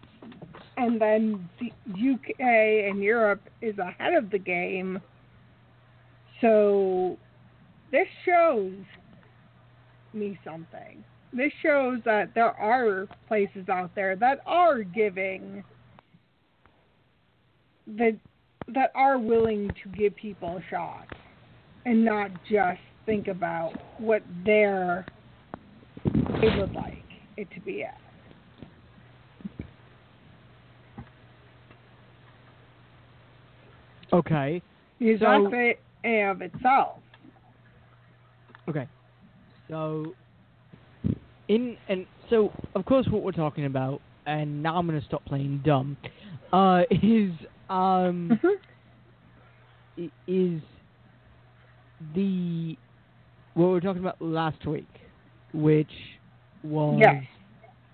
and 0.79 0.99
then 0.99 1.49
the 1.59 1.71
UK 1.91 2.89
and 2.89 3.03
Europe 3.03 3.41
is 3.61 3.77
ahead 3.77 4.13
of 4.13 4.29
the 4.29 4.39
game. 4.39 4.99
So 6.39 7.17
this 7.91 8.07
shows 8.25 8.73
me 10.13 10.39
something. 10.43 11.03
This 11.31 11.51
shows 11.61 11.99
that 12.05 12.33
there 12.33 12.51
are 12.51 13.07
places 13.27 13.69
out 13.69 13.93
there 13.95 14.15
that 14.15 14.41
are 14.45 14.81
giving 14.81 15.63
that 17.87 18.15
that 18.67 18.91
are 18.95 19.17
willing 19.17 19.69
to 19.83 19.89
give 19.89 20.15
people 20.15 20.57
a 20.57 20.63
shot 20.69 21.07
and 21.85 22.03
not 22.03 22.31
just 22.49 22.79
think 23.05 23.27
about 23.27 23.73
what 23.99 24.21
they're 24.45 25.05
they 26.03 26.55
would 26.57 26.73
like 26.73 27.03
it 27.37 27.47
to 27.51 27.59
be 27.61 27.83
at. 27.83 27.99
Okay. 34.11 34.61
Is 34.99 35.19
So- 35.19 35.49
the 35.49 35.75
A 36.03 36.23
of 36.23 36.41
itself. 36.41 36.99
Okay. 38.67 38.87
So, 39.67 40.15
in 41.49 41.75
and 41.89 42.05
so 42.29 42.51
of 42.75 42.85
course 42.85 43.05
what 43.09 43.23
we're 43.23 43.31
talking 43.33 43.65
about, 43.65 44.01
and 44.25 44.63
now 44.63 44.77
I'm 44.77 44.85
gonna 44.87 45.01
stop 45.05 45.25
playing 45.25 45.61
dumb, 45.65 45.97
uh, 46.53 46.83
is 46.91 47.31
um 47.69 48.39
i- 49.97 50.11
is 50.27 50.61
the 52.15 52.77
what 53.55 53.65
we 53.67 53.71
were 53.73 53.81
talking 53.81 54.01
about 54.01 54.21
last 54.21 54.65
week, 54.65 54.87
which 55.53 55.91
was 56.63 56.99
Yes. 56.99 57.23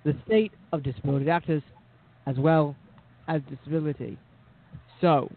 the 0.04 0.15
state 0.28 0.54
of 0.74 0.84
disability 0.84 1.30
actors 1.30 1.63
as 2.28 2.38
well 2.38 2.76
as 3.28 3.41
disability. 3.50 4.18
So, 5.02 5.32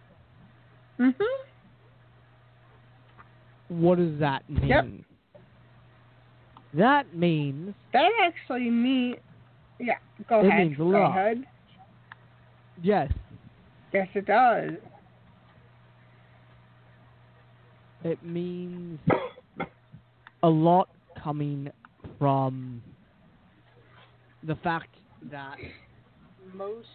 Mhm. 0.99 1.15
what 3.69 3.99
does 3.99 4.19
that 4.19 4.49
mean? 4.51 4.69
Yep. 4.69 4.85
That 6.75 7.15
means 7.15 7.75
That 7.93 8.11
actually 8.23 8.71
means 8.71 9.17
yeah, 9.81 9.95
go 10.29 10.41
It 10.41 10.47
ahead. 10.49 10.67
means 10.69 10.75
a 10.79 10.83
go 10.83 10.89
lot. 10.89 11.11
ahead. 11.11 11.45
yes, 12.83 13.11
Yes 13.93 14.09
it 14.15 14.27
does. 14.27 14.73
it 18.05 18.23
means 18.23 18.99
a 20.43 20.49
lot 20.49 20.89
coming 21.23 21.69
from 22.19 22.83
the 24.47 24.55
fact 24.57 24.95
that 25.31 25.57
most 26.55 26.87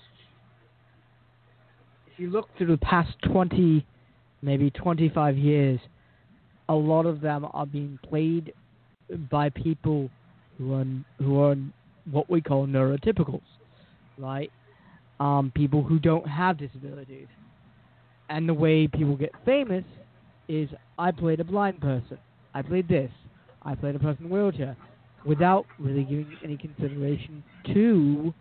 if 2.07 2.17
you 2.17 2.29
look 2.29 2.47
through 2.57 2.67
the 2.67 2.77
past 2.77 3.09
20 3.25 3.85
maybe 4.41 4.69
25 4.71 5.37
years 5.37 5.79
a 6.69 6.73
lot 6.73 7.05
of 7.05 7.19
them 7.19 7.45
are 7.53 7.65
being 7.65 7.99
played 8.07 8.53
by 9.29 9.49
people 9.49 10.09
who 10.57 10.73
are 10.73 10.85
who 11.19 11.41
are 11.41 11.55
what 12.11 12.29
we 12.29 12.41
call 12.41 12.67
neurotypicals 12.67 13.41
right 14.17 14.51
um, 15.19 15.51
people 15.55 15.83
who 15.83 15.99
don't 15.99 16.27
have 16.27 16.57
disabilities 16.57 17.27
and 18.29 18.47
the 18.47 18.53
way 18.53 18.87
people 18.87 19.15
get 19.15 19.31
famous 19.45 19.83
is 20.47 20.69
I 20.97 21.11
played 21.11 21.39
a 21.39 21.43
blind 21.43 21.79
person. 21.81 22.17
I 22.53 22.61
played 22.61 22.87
this. 22.87 23.11
I 23.63 23.75
played 23.75 23.95
a 23.95 23.99
person 23.99 24.25
in 24.25 24.31
a 24.31 24.33
wheelchair 24.33 24.75
without 25.25 25.65
really 25.79 26.03
giving 26.03 26.37
any 26.43 26.57
consideration 26.57 27.43
to 27.73 28.33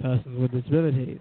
persons 0.00 0.38
with 0.38 0.52
disabilities. 0.52 1.18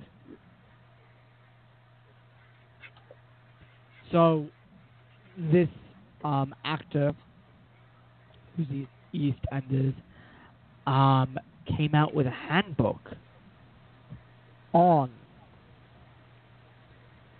So 4.11 4.47
this 5.37 5.67
um, 6.23 6.53
actor, 6.63 7.13
who's 8.57 8.67
the 8.67 8.87
East 9.13 9.39
Enders, 9.51 9.93
um, 10.85 11.37
came 11.77 11.95
out 11.95 12.13
with 12.13 12.27
a 12.27 12.31
handbook 12.31 12.99
on. 14.73 15.09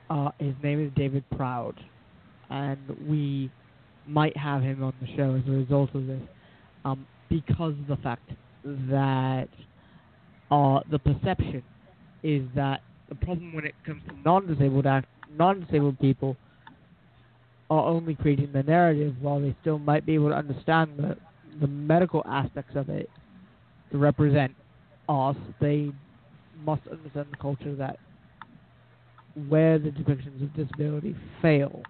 Uh, 0.10 0.30
his 0.40 0.54
name 0.64 0.86
is 0.86 0.92
David 0.96 1.24
Proud, 1.36 1.76
and 2.50 2.80
we 3.10 3.52
might 4.08 4.36
have 4.38 4.62
him 4.62 4.82
on 4.82 4.94
the 5.02 5.08
show 5.18 5.36
as 5.36 5.46
a 5.48 5.52
result 5.52 5.94
of 5.94 6.08
this, 6.08 6.22
um, 6.86 7.06
because 7.30 7.74
of 7.74 7.88
the 7.88 7.98
fact 7.98 8.30
that 8.64 9.50
uh, 10.50 10.80
the 10.90 11.00
perception 11.00 11.64
is 12.24 12.44
that 12.56 12.82
the 13.10 13.16
problem 13.16 13.54
when 13.54 13.66
it 13.66 13.76
comes 13.86 14.02
to 14.08 14.16
non-disabled 14.24 14.86
act, 14.86 15.08
non-disabled 15.38 16.00
people 16.00 16.38
are 17.70 17.86
only 17.86 18.16
creating 18.16 18.52
the 18.54 18.64
narrative 18.64 19.16
while 19.22 19.40
they 19.40 19.56
still 19.62 19.80
might 19.80 20.06
be 20.06 20.14
able 20.14 20.30
to 20.30 20.36
understand 20.36 20.92
the 20.98 21.18
the 21.60 21.68
medical 21.68 22.24
aspects 22.28 22.76
of 22.76 22.90
it 22.90 23.10
to 23.92 23.98
represent 23.98 24.54
us. 25.10 25.36
They 25.60 25.92
must 26.64 26.82
understand 26.88 27.28
the 27.32 27.38
culture 27.38 27.76
that 27.76 27.98
where 29.50 29.80
the 29.80 29.90
depictions 29.90 30.42
of 30.44 30.54
disability 30.56 31.16
fail. 31.42 31.82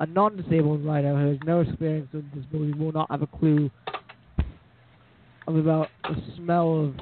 A 0.00 0.06
non-disabled 0.06 0.84
writer 0.84 1.16
who 1.16 1.28
has 1.30 1.38
no 1.44 1.60
experience 1.60 2.08
with 2.12 2.32
disability 2.32 2.78
will 2.78 2.92
not 2.92 3.10
have 3.10 3.22
a 3.22 3.26
clue 3.26 3.70
about 5.46 5.88
the 6.04 6.16
smell 6.36 6.84
of 6.84 6.94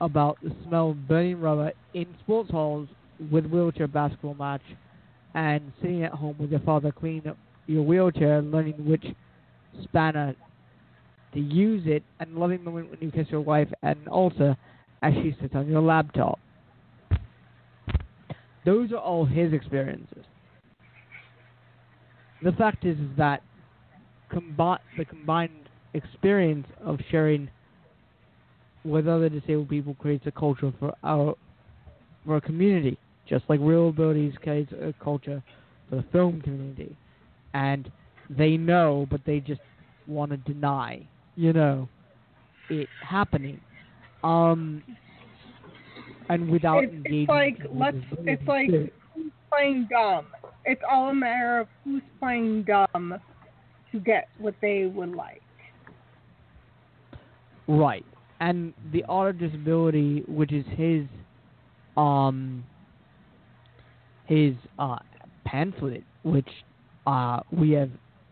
about 0.00 0.38
the 0.42 0.54
smell 0.66 0.90
of 0.90 1.08
burning 1.08 1.40
rubber 1.40 1.72
in 1.94 2.06
sports 2.20 2.50
halls 2.50 2.88
with 3.30 3.46
wheelchair 3.46 3.86
basketball 3.86 4.34
match 4.34 4.62
and 5.34 5.72
sitting 5.80 6.04
at 6.04 6.12
home 6.12 6.36
with 6.38 6.50
your 6.50 6.60
father 6.60 6.92
cleaning 6.92 7.26
up 7.28 7.36
your 7.66 7.82
wheelchair 7.82 8.38
and 8.38 8.50
learning 8.50 8.74
which 8.86 9.04
spanner 9.82 10.34
to 11.32 11.40
use 11.40 11.82
it 11.86 12.02
and 12.20 12.36
loving 12.36 12.58
the 12.58 12.64
moment 12.64 12.90
when 12.90 13.00
you 13.00 13.10
kiss 13.10 13.26
your 13.30 13.40
wife 13.40 13.68
at 13.82 13.96
an 13.96 14.08
altar 14.08 14.56
as 15.02 15.12
she 15.14 15.34
sits 15.40 15.54
on 15.54 15.66
your 15.68 15.82
laptop. 15.82 16.38
Those 18.64 18.92
are 18.92 18.98
all 18.98 19.26
his 19.26 19.52
experiences. 19.52 20.24
The 22.42 22.52
fact 22.52 22.84
is, 22.84 22.98
is 22.98 23.10
that 23.16 23.42
combi- 24.32 24.78
the 24.96 25.04
combined 25.04 25.68
experience 25.94 26.66
of 26.82 26.98
sharing 27.10 27.48
with 28.84 29.08
other 29.08 29.28
disabled 29.28 29.68
people 29.68 29.94
creates 29.94 30.26
a 30.26 30.32
culture 30.32 30.72
for 30.78 30.94
our 31.02 31.34
for 32.24 32.36
a 32.36 32.40
community, 32.40 32.98
just 33.28 33.44
like 33.48 33.60
ReelAbilities 33.60 34.34
creates 34.40 34.72
a 34.72 34.94
culture 35.02 35.42
for 35.88 35.96
the 35.96 36.04
film 36.12 36.40
community. 36.40 36.96
And 37.54 37.90
they 38.30 38.56
know, 38.56 39.06
but 39.10 39.20
they 39.24 39.40
just 39.40 39.60
want 40.06 40.30
to 40.32 40.36
deny, 40.38 41.06
you 41.36 41.52
know, 41.52 41.88
it 42.70 42.88
happening. 43.06 43.60
Um, 44.22 44.82
and 46.28 46.50
without 46.50 46.84
It's, 46.84 46.92
engaging. 46.92 47.22
it's 47.22 47.28
like 47.28 47.58
let's. 47.72 47.96
It's 48.20 48.48
like 48.48 48.68
who's 49.14 49.30
playing 49.50 49.88
dumb. 49.90 50.26
It's 50.64 50.80
all 50.90 51.10
a 51.10 51.14
matter 51.14 51.60
of 51.60 51.68
who's 51.84 52.02
playing 52.18 52.64
dumb 52.64 53.20
to 53.92 54.00
get 54.00 54.28
what 54.38 54.54
they 54.62 54.86
would 54.86 55.12
like. 55.12 55.42
Right. 57.68 58.04
And 58.40 58.74
the 58.92 59.04
art 59.04 59.36
of 59.36 59.38
disability, 59.38 60.24
which 60.26 60.52
is 60.52 60.64
his 60.76 61.04
um 61.96 62.64
his 64.26 64.54
uh 64.78 64.98
pamphlet, 65.44 66.04
which 66.22 66.48
uh 67.06 67.40
we 67.50 67.72
have 67.72 67.90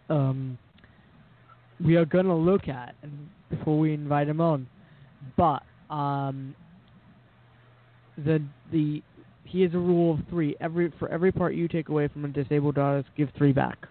um 0.09 0.59
we 1.85 1.97
are 1.97 2.05
gonna 2.05 2.37
look 2.37 2.69
at 2.69 2.95
before 3.51 3.79
we 3.79 3.93
invite 3.93 4.29
him 4.29 4.41
on. 4.41 4.67
But 5.37 5.63
um 5.91 6.55
the 8.17 8.43
the 8.71 9.03
he 9.45 9.61
has 9.63 9.75
a 9.75 9.79
rule 9.79 10.15
of 10.15 10.21
three. 10.31 10.57
Every 10.61 10.93
for 10.99 11.09
every 11.09 11.33
part 11.33 11.55
you 11.55 11.69
take 11.69 11.89
away 11.89 12.09
from 12.09 12.25
a 12.25 12.29
disabled 12.29 12.79
artist, 12.79 13.11
give 13.17 13.29
three 13.37 13.53
back. 13.53 13.87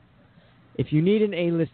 If 0.76 0.92
you 0.92 1.02
need 1.02 1.22
an 1.22 1.34
A 1.34 1.52
list 1.52 1.72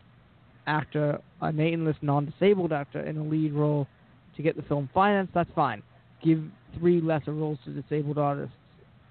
actor, 0.65 1.19
an 1.41 1.59
A-list 1.59 1.99
non-disabled 2.01 2.73
actor 2.73 2.99
in 2.99 3.17
a 3.17 3.23
lead 3.23 3.53
role 3.53 3.88
to 4.36 4.41
get 4.41 4.57
the 4.57 4.63
film 4.63 4.89
financed, 4.93 5.34
that's 5.34 5.49
fine. 5.55 5.82
Give 6.21 6.43
three 6.78 6.99
lesser 6.99 7.34
roles 7.34 7.57
to 7.65 7.71
disabled 7.71 8.17
artists 8.17 8.55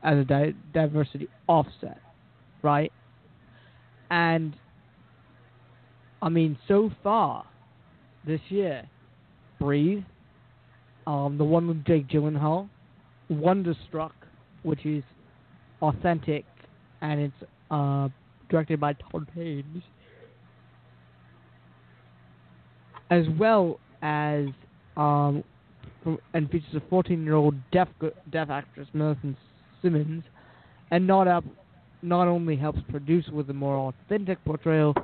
as 0.07 0.19
a 0.19 0.25
di- 0.25 0.55
diversity 0.73 1.29
offset, 1.49 2.01
right? 2.63 2.93
And 4.11 4.57
I 6.23 6.29
mean, 6.29 6.57
so 6.69 6.91
far 7.03 7.45
this 8.25 8.41
year, 8.49 8.89
Breathe, 9.61 10.05
um, 11.07 11.37
the 11.37 11.45
one 11.45 11.67
with 11.67 11.85
Jake 11.85 12.09
Gyllenhaal, 12.09 12.69
Wonderstruck, 13.29 14.15
which 14.63 14.87
is 14.87 15.03
authentic 15.83 16.45
and 17.03 17.21
it's 17.21 17.51
uh, 17.71 18.09
directed 18.49 18.81
by 18.81 18.93
Todd 18.95 19.29
Haynes, 19.35 19.83
as 23.11 23.25
well 23.39 23.81
as 24.03 24.47
um, 24.97 25.43
and 26.33 26.49
features 26.51 26.75
a 26.75 26.81
14-year-old 26.81 27.55
deaf 27.73 27.89
deaf 28.31 28.51
actress 28.51 28.87
Millicent 28.93 29.37
Simmonds, 29.87 30.24
and 30.91 31.07
not 31.07 31.28
up, 31.28 31.45
not 32.03 32.26
only 32.26 32.57
helps 32.57 32.80
produce 32.89 33.26
with 33.28 33.49
a 33.51 33.55
more 33.55 33.93
authentic 34.05 34.45
portrayal, 34.45 34.95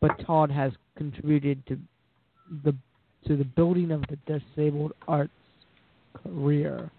but 0.00 0.10
Todd 0.26 0.50
has 0.50 0.72
contributed 0.96 1.64
to 1.66 1.78
the 2.64 2.74
to 3.26 3.36
the 3.36 3.44
building 3.44 3.92
of 3.92 4.02
the 4.08 4.18
disabled 4.26 4.92
arts 5.06 5.30
career. 6.22 6.90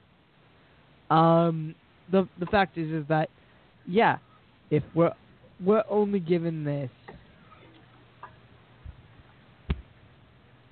Um, 1.10 1.76
the 2.12 2.28
the 2.40 2.46
fact 2.46 2.78
is 2.78 2.92
is 2.92 3.06
that 3.10 3.30
yeah, 3.86 4.18
if 4.70 4.84
we're 4.96 5.14
we're 5.64 5.84
only 5.90 6.20
given 6.20 6.64
this 6.64 6.90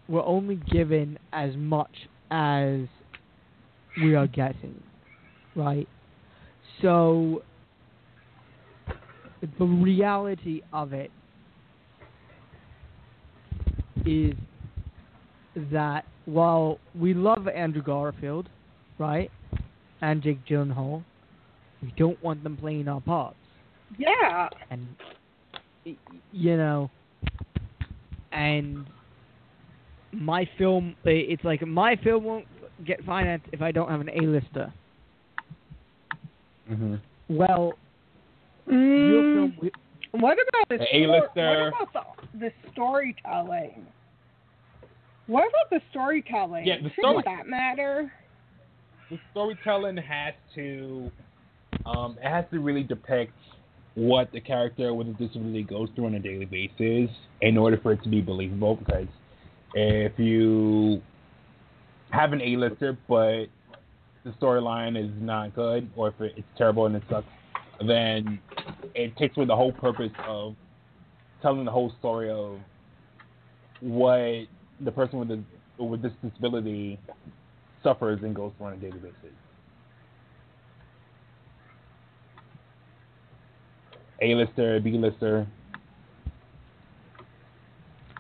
we're 0.07 0.26
only 0.26 0.55
given 0.55 1.17
as 1.32 1.55
much 1.55 1.95
as 2.32 2.82
we 3.97 4.15
are 4.15 4.28
getting, 4.28 4.82
right? 5.55 5.88
So 6.82 7.43
the 9.41 9.65
reality 9.65 10.61
of 10.72 10.93
it 10.93 11.11
is 14.05 14.34
that 15.72 16.05
while 16.26 16.80
we 16.95 17.13
love 17.13 17.47
Andrew 17.47 17.82
Garfield, 17.84 18.49
right, 18.97 19.32
and 20.01 20.22
Jake 20.22 20.45
Gyllenhaal, 20.47 21.03
we 21.82 21.93
don't 21.97 22.22
want 22.24 22.43
them 22.43 22.57
playing 22.57 22.88
our 22.88 23.01
parts. 23.01 23.36
Yeah. 23.97 24.49
And 24.69 24.88
you 26.32 26.57
know, 26.57 26.89
and 28.32 28.86
my 30.11 30.47
film, 30.57 30.95
it's 31.03 31.43
like 31.43 31.65
my 31.65 31.95
film 32.03 32.24
won't 32.24 32.45
get 32.86 33.03
financed 33.03 33.47
if 33.51 33.61
I 33.61 33.72
don't 33.72 33.89
have 33.89 34.01
an 34.01 34.09
A-lister. 34.09 34.74
Mm-hmm. 36.72 36.95
Well, 37.36 37.74
Mm, 38.69 39.34
film, 39.34 39.72
what 40.11 40.38
about 40.38 40.69
the 40.69 40.78
The 40.78 40.86
stor- 40.86 41.30
What 41.34 41.67
about 41.67 41.93
the, 42.32 42.38
the 42.39 42.51
storytelling? 42.72 43.86
What 45.28 45.45
about 45.49 45.69
the 45.72 45.82
storytelling? 45.89 46.65
Yeah, 46.67 46.76
the 46.78 46.89
Shouldn't 46.91 47.22
story- 47.22 47.24
that 47.26 47.47
matter? 47.47 48.11
the 49.09 49.17
storytelling 49.32 49.97
has 49.97 50.34
to 50.55 51.11
um, 51.86 52.17
it 52.24 52.30
has 52.30 52.45
to 52.51 52.59
really 52.59 52.84
depict 52.84 53.34
what 53.95 54.32
the 54.32 54.39
character 54.39 54.93
with 54.93 55.07
a 55.07 55.13
disability 55.13 55.63
goes 55.63 55.89
through 55.95 56.05
on 56.05 56.13
a 56.15 56.19
daily 56.19 56.45
basis 56.45 57.09
in 57.41 57.57
order 57.57 57.78
for 57.82 57.91
it 57.93 58.01
to 58.03 58.09
be 58.09 58.22
believable 58.22 58.76
because 58.76 59.07
if 59.74 60.17
you 60.17 61.01
have 62.11 62.32
an 62.32 62.41
A-lister 62.41 62.97
but 63.09 63.47
the 64.24 64.32
storyline 64.32 64.95
is 65.01 65.11
not 65.19 65.53
good 65.55 65.89
or 65.95 66.09
if 66.09 66.13
it's 66.19 66.41
terrible 66.57 66.86
and 66.86 66.95
it 66.95 67.03
sucks 67.09 67.26
then 67.88 68.39
it 68.93 69.15
takes 69.17 69.36
away 69.38 69.45
the 69.45 69.55
whole 69.55 69.72
purpose 69.72 70.11
of 70.28 70.55
telling 71.41 71.65
the 71.65 71.72
whole 71.72 71.91
story 71.99 72.30
of 72.30 72.57
what 73.80 74.45
the 74.82 74.91
person 74.91 75.17
with 75.19 75.28
the 75.30 75.43
with 75.84 76.01
this 76.03 76.11
disability 76.24 76.99
suffers 77.82 78.19
and 78.22 78.36
goes 78.36 78.51
through 78.57 78.67
on 78.67 78.74
a 78.74 78.78
daily 78.78 78.99
basis. 78.99 79.15
A-lister, 84.22 84.80
B-lister. 84.82 85.47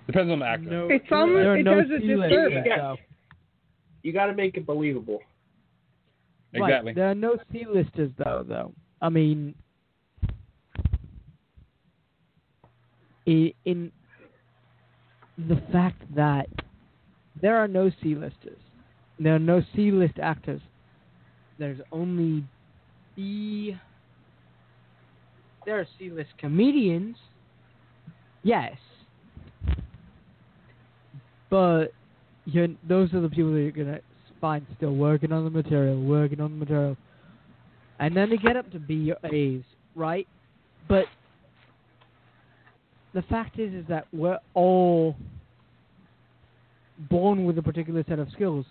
Depends 0.07 0.31
on 0.31 0.39
the 0.39 0.45
actor. 0.45 0.65
no, 0.69 0.87
It's 0.89 1.05
almost- 1.11 1.59
it 1.59 1.63
no 1.63 1.81
doesn't 1.81 2.01
C-listers, 2.01 2.49
disturb 2.49 2.65
it. 2.65 2.75
though. 2.75 2.97
You 4.01 4.11
got 4.13 4.25
to 4.25 4.33
make 4.33 4.57
it 4.57 4.65
believable. 4.65 5.21
Exactly. 6.53 6.89
Right. 6.89 6.95
There 6.95 7.09
are 7.09 7.15
no 7.15 7.37
C-listers 7.51 8.11
though. 8.17 8.45
Though 8.47 8.73
I 9.01 9.09
mean, 9.09 9.55
in 13.25 13.91
the 15.37 15.61
fact 15.71 16.01
that 16.15 16.47
there 17.41 17.57
are 17.57 17.67
no 17.67 17.89
C-listers, 18.03 18.59
there 19.19 19.35
are 19.35 19.39
no 19.39 19.61
C-list 19.75 20.19
actors. 20.21 20.61
There's 21.57 21.79
only 21.91 22.43
B. 23.15 23.77
There 25.65 25.79
are 25.79 25.87
C-list 25.99 26.31
comedians. 26.37 27.15
Yes. 28.43 28.75
But 31.49 31.93
you're, 32.45 32.69
those 32.87 33.13
are 33.13 33.21
the 33.21 33.29
people 33.29 33.53
that 33.53 33.61
you're 33.61 33.71
gonna 33.71 33.99
find 34.41 34.65
still 34.75 34.95
working 34.95 35.31
on 35.31 35.45
the 35.45 35.49
material, 35.49 36.01
working 36.01 36.41
on 36.41 36.51
the 36.51 36.65
material, 36.65 36.97
and 37.99 38.17
then 38.17 38.29
they 38.29 38.37
get 38.37 38.57
up 38.57 38.69
to 38.71 38.79
B 38.79 39.13
A's, 39.31 39.61
right? 39.95 40.27
But 40.89 41.05
the 43.13 43.21
fact 43.23 43.59
is, 43.59 43.73
is 43.73 43.85
that 43.87 44.07
we're 44.11 44.39
all 44.55 45.15
born 47.09 47.45
with 47.45 47.57
a 47.57 47.61
particular 47.61 48.03
set 48.09 48.19
of 48.19 48.27
skills. 48.33 48.65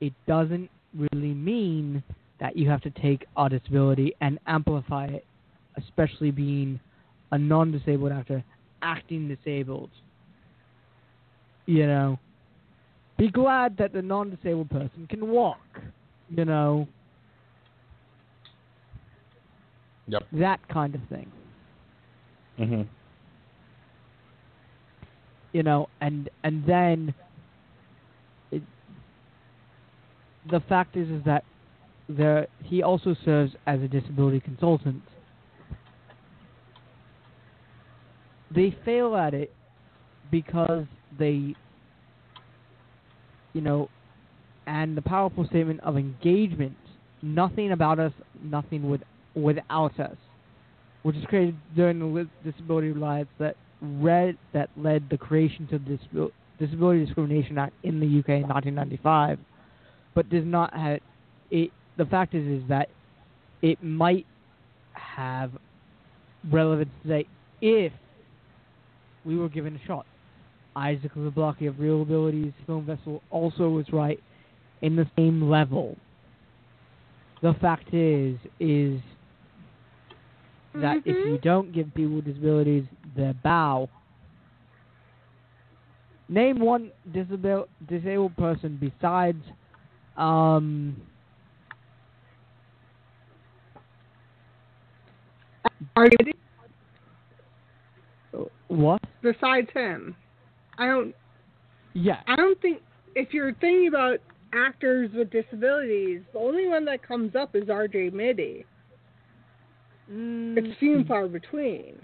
It 0.00 0.12
doesn't 0.26 0.68
really 0.94 1.34
mean 1.34 2.02
that 2.40 2.56
you 2.56 2.68
have 2.68 2.80
to 2.82 2.90
take 2.90 3.24
our 3.36 3.48
disability 3.48 4.14
and 4.20 4.38
amplify 4.46 5.06
it, 5.06 5.24
especially 5.76 6.30
being 6.30 6.80
a 7.30 7.38
non-disabled 7.38 8.12
actor 8.12 8.44
acting 8.82 9.28
disabled. 9.28 9.90
You 11.66 11.86
know, 11.86 12.18
be 13.22 13.30
glad 13.30 13.76
that 13.76 13.92
the 13.92 14.02
non-disabled 14.02 14.68
person 14.68 15.06
can 15.08 15.30
walk. 15.30 15.60
You 16.28 16.44
know, 16.44 16.88
Yep. 20.08 20.22
that 20.32 20.68
kind 20.68 20.94
of 20.96 21.00
thing. 21.08 21.30
Mm-hmm. 22.58 22.82
you 25.52 25.62
know, 25.62 25.88
and 26.00 26.28
and 26.42 26.66
then 26.66 27.14
it, 28.50 28.62
the 30.50 30.60
fact 30.68 30.96
is 30.96 31.08
is 31.08 31.22
that 31.24 31.44
there 32.08 32.48
he 32.64 32.82
also 32.82 33.14
serves 33.24 33.52
as 33.66 33.80
a 33.82 33.88
disability 33.88 34.40
consultant. 34.40 35.02
They 38.54 38.76
fail 38.84 39.14
at 39.16 39.32
it 39.32 39.52
because 40.30 40.86
they, 41.18 41.54
you 43.52 43.60
know, 43.60 43.88
and 44.66 44.96
the 44.96 45.02
powerful 45.02 45.44
statement 45.46 45.80
of 45.80 45.96
engagement. 45.96 46.76
Nothing 47.22 47.72
about 47.72 47.98
us, 47.98 48.12
nothing 48.42 48.88
with 48.90 49.02
without 49.34 49.98
us, 50.00 50.16
which 51.02 51.16
is 51.16 51.24
created 51.26 51.56
during 51.74 51.98
the 51.98 52.28
Disability 52.44 52.90
Riots 52.90 53.30
that 53.38 53.56
read 53.80 54.36
that 54.52 54.70
led 54.76 55.08
the 55.10 55.16
creation 55.16 55.66
to 55.68 55.78
the 55.78 55.98
Disab- 55.98 56.32
Disability 56.58 57.04
Discrimination 57.04 57.58
Act 57.58 57.74
in 57.84 58.00
the 58.00 58.06
UK 58.06 58.42
in 58.42 58.48
1995, 58.48 59.38
but 60.14 60.28
does 60.30 60.44
not 60.44 60.74
have 60.74 60.98
it. 61.50 61.70
The 61.96 62.06
fact 62.06 62.34
is, 62.34 62.62
is 62.62 62.68
that 62.68 62.88
it 63.60 63.82
might 63.82 64.26
have 64.94 65.52
relevance 66.50 66.90
today 67.02 67.26
if 67.60 67.92
we 69.24 69.36
were 69.36 69.48
given 69.48 69.76
a 69.76 69.86
shot. 69.86 70.06
Isaac 70.74 71.14
Zablocki 71.14 71.68
of 71.68 71.74
ReelAbilities 71.76 72.52
Film 72.66 72.86
Festival 72.86 73.22
also 73.30 73.68
was 73.68 73.86
right 73.92 74.20
in 74.80 74.96
the 74.96 75.06
same 75.16 75.48
level. 75.48 75.96
The 77.42 77.54
fact 77.60 77.92
is, 77.92 78.38
is 78.60 79.00
that 80.74 80.98
if 81.04 81.26
you 81.26 81.38
don't 81.42 81.72
give 81.72 81.92
people 81.94 82.16
with 82.16 82.24
disabilities 82.24 82.84
their 83.16 83.34
bow, 83.34 83.88
name 86.28 86.60
one 86.60 86.90
disabil- 87.10 87.66
disabled 87.88 88.36
person 88.36 88.78
besides 88.80 89.42
um, 90.16 90.96
Are 95.96 96.06
you 96.06 96.34
what? 98.68 99.02
besides 99.20 99.68
him? 99.74 100.16
I 100.78 100.86
don't. 100.86 101.14
Yeah. 101.94 102.20
I 102.26 102.36
don't 102.36 102.60
think 102.60 102.80
if 103.14 103.32
you're 103.32 103.54
thinking 103.54 103.88
about 103.88 104.18
actors 104.54 105.10
with 105.14 105.30
disabilities, 105.30 106.22
the 106.32 106.38
only 106.38 106.68
one 106.68 106.84
that 106.86 107.06
comes 107.06 107.34
up 107.34 107.54
is 107.54 107.70
R.J. 107.70 108.10
Mitte. 108.10 108.64
Mm. 110.10 110.56
It's 110.56 110.78
few 110.78 110.96
and 110.96 111.06
far 111.06 111.28
between. 111.28 111.96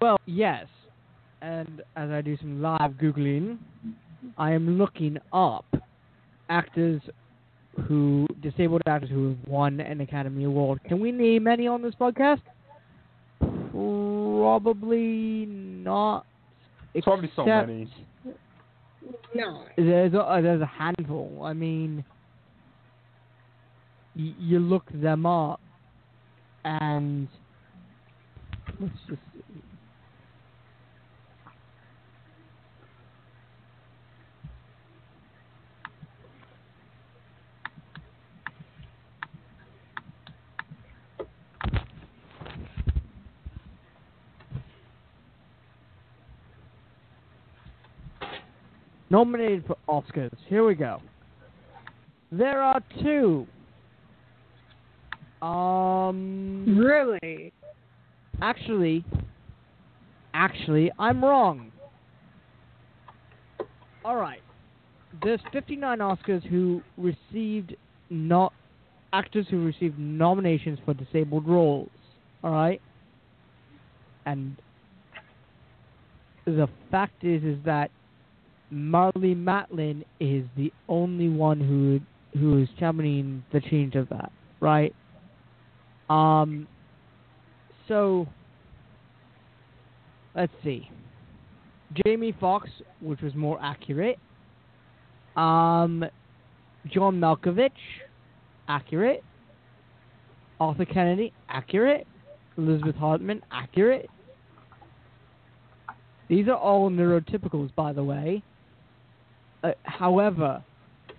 Well, 0.00 0.18
yes. 0.26 0.66
And 1.42 1.82
as 1.96 2.10
I 2.10 2.22
do 2.22 2.36
some 2.38 2.60
live 2.60 2.92
Googling, 2.92 3.58
I 4.36 4.52
am 4.52 4.78
looking 4.78 5.18
up 5.32 5.66
actors 6.48 7.00
who, 7.86 8.26
disabled 8.42 8.82
actors 8.86 9.10
who 9.10 9.28
have 9.28 9.38
won 9.46 9.80
an 9.80 10.00
Academy 10.00 10.44
Award. 10.44 10.80
Can 10.84 11.00
we 11.00 11.12
name 11.12 11.46
any 11.46 11.66
on 11.66 11.82
this 11.82 11.94
podcast? 11.94 12.40
Probably 13.70 15.46
not. 15.46 16.26
Probably 17.04 17.30
so 17.36 17.42
except- 17.42 17.68
many. 17.68 17.88
No. 19.34 19.64
There's 19.76 20.14
a, 20.14 20.20
uh, 20.20 20.40
there's 20.40 20.60
a 20.62 20.66
handful. 20.66 21.42
I 21.44 21.52
mean, 21.52 22.04
y- 24.16 24.34
you 24.38 24.58
look 24.58 24.84
them 24.92 25.26
up, 25.26 25.60
and 26.64 27.28
let's 28.80 28.92
just 29.08 29.20
see. 29.34 29.62
Nominated 49.10 49.64
for 49.66 49.76
Oscars. 49.88 50.34
Here 50.48 50.66
we 50.66 50.74
go. 50.74 51.00
There 52.32 52.60
are 52.62 52.80
two. 53.02 53.46
Um. 55.42 56.76
Really? 56.78 57.52
Actually, 58.42 59.04
actually, 60.34 60.90
I'm 60.98 61.24
wrong. 61.24 61.70
All 64.04 64.16
right. 64.16 64.40
There's 65.22 65.40
59 65.52 65.98
Oscars 65.98 66.46
who 66.46 66.82
received 66.96 67.74
not 68.10 68.52
actors 69.12 69.46
who 69.50 69.64
received 69.64 69.98
nominations 69.98 70.78
for 70.84 70.94
disabled 70.94 71.48
roles. 71.48 71.88
All 72.44 72.52
right. 72.52 72.80
And 74.26 74.56
the 76.44 76.68
fact 76.90 77.24
is, 77.24 77.42
is 77.42 77.58
that 77.64 77.90
Marlee 78.72 79.36
Matlin 79.36 80.04
is 80.20 80.44
the 80.56 80.72
only 80.88 81.28
one 81.28 81.60
who 81.60 82.00
who 82.38 82.62
is 82.62 82.68
championing 82.78 83.44
the 83.52 83.60
change 83.60 83.94
of 83.94 84.08
that, 84.08 84.32
right? 84.60 84.94
Um. 86.10 86.66
So 87.88 88.26
let's 90.34 90.52
see. 90.64 90.90
Jamie 92.04 92.34
Foxx, 92.38 92.68
which 93.00 93.20
was 93.20 93.34
more 93.34 93.58
accurate. 93.62 94.18
Um, 95.36 96.04
John 96.92 97.20
Malkovich, 97.20 97.70
accurate. 98.68 99.22
Arthur 100.58 100.84
Kennedy, 100.84 101.32
accurate. 101.48 102.06
Elizabeth 102.58 102.96
Hartman, 102.96 103.42
accurate. 103.50 104.08
These 106.28 106.48
are 106.48 106.56
all 106.56 106.90
neurotypicals, 106.90 107.74
by 107.74 107.92
the 107.92 108.02
way. 108.02 108.42
Uh, 109.62 109.72
however, 109.84 110.62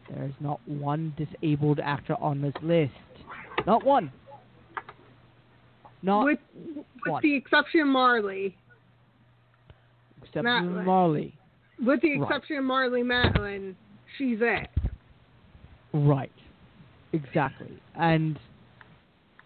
there 0.09 0.23
is 0.25 0.33
not 0.39 0.59
one 0.67 1.13
disabled 1.17 1.79
actor 1.79 2.15
on 2.21 2.41
this 2.41 2.53
list. 2.61 2.91
Not 3.65 3.83
one. 3.83 4.11
Not 6.01 6.25
with 6.25 6.39
with 6.75 6.85
one. 7.05 7.21
the 7.23 7.35
exception 7.35 7.81
of 7.81 7.87
Marlee. 7.87 8.53
except 10.23 10.45
Marlee. 10.45 11.33
With 11.83 12.01
the 12.01 12.19
Right. 12.19 12.21
exception 12.31 12.57
of 12.57 12.63
Marlee 12.65 13.03
Matlin, 13.03 13.75
she's 14.17 14.39
it. 14.41 14.69
Right. 15.93 16.31
Exactly. 17.13 17.71
And 17.95 18.37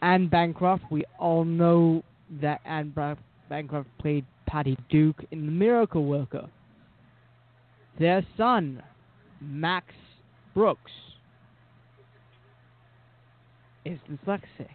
Anne 0.01 0.27
Bancroft, 0.27 0.83
we 0.91 1.03
all 1.19 1.45
know 1.45 2.03
that 2.41 2.61
Anne 2.65 2.93
Bancroft 3.49 3.89
played 3.99 4.25
Patty 4.47 4.77
Duke 4.89 5.23
in 5.31 5.45
The 5.45 5.51
Miracle 5.51 6.05
Worker. 6.05 6.49
Their 7.99 8.25
son, 8.37 8.81
Max 9.39 9.93
Brooks, 10.53 10.91
is 13.85 13.99
dyslexic. 14.09 14.69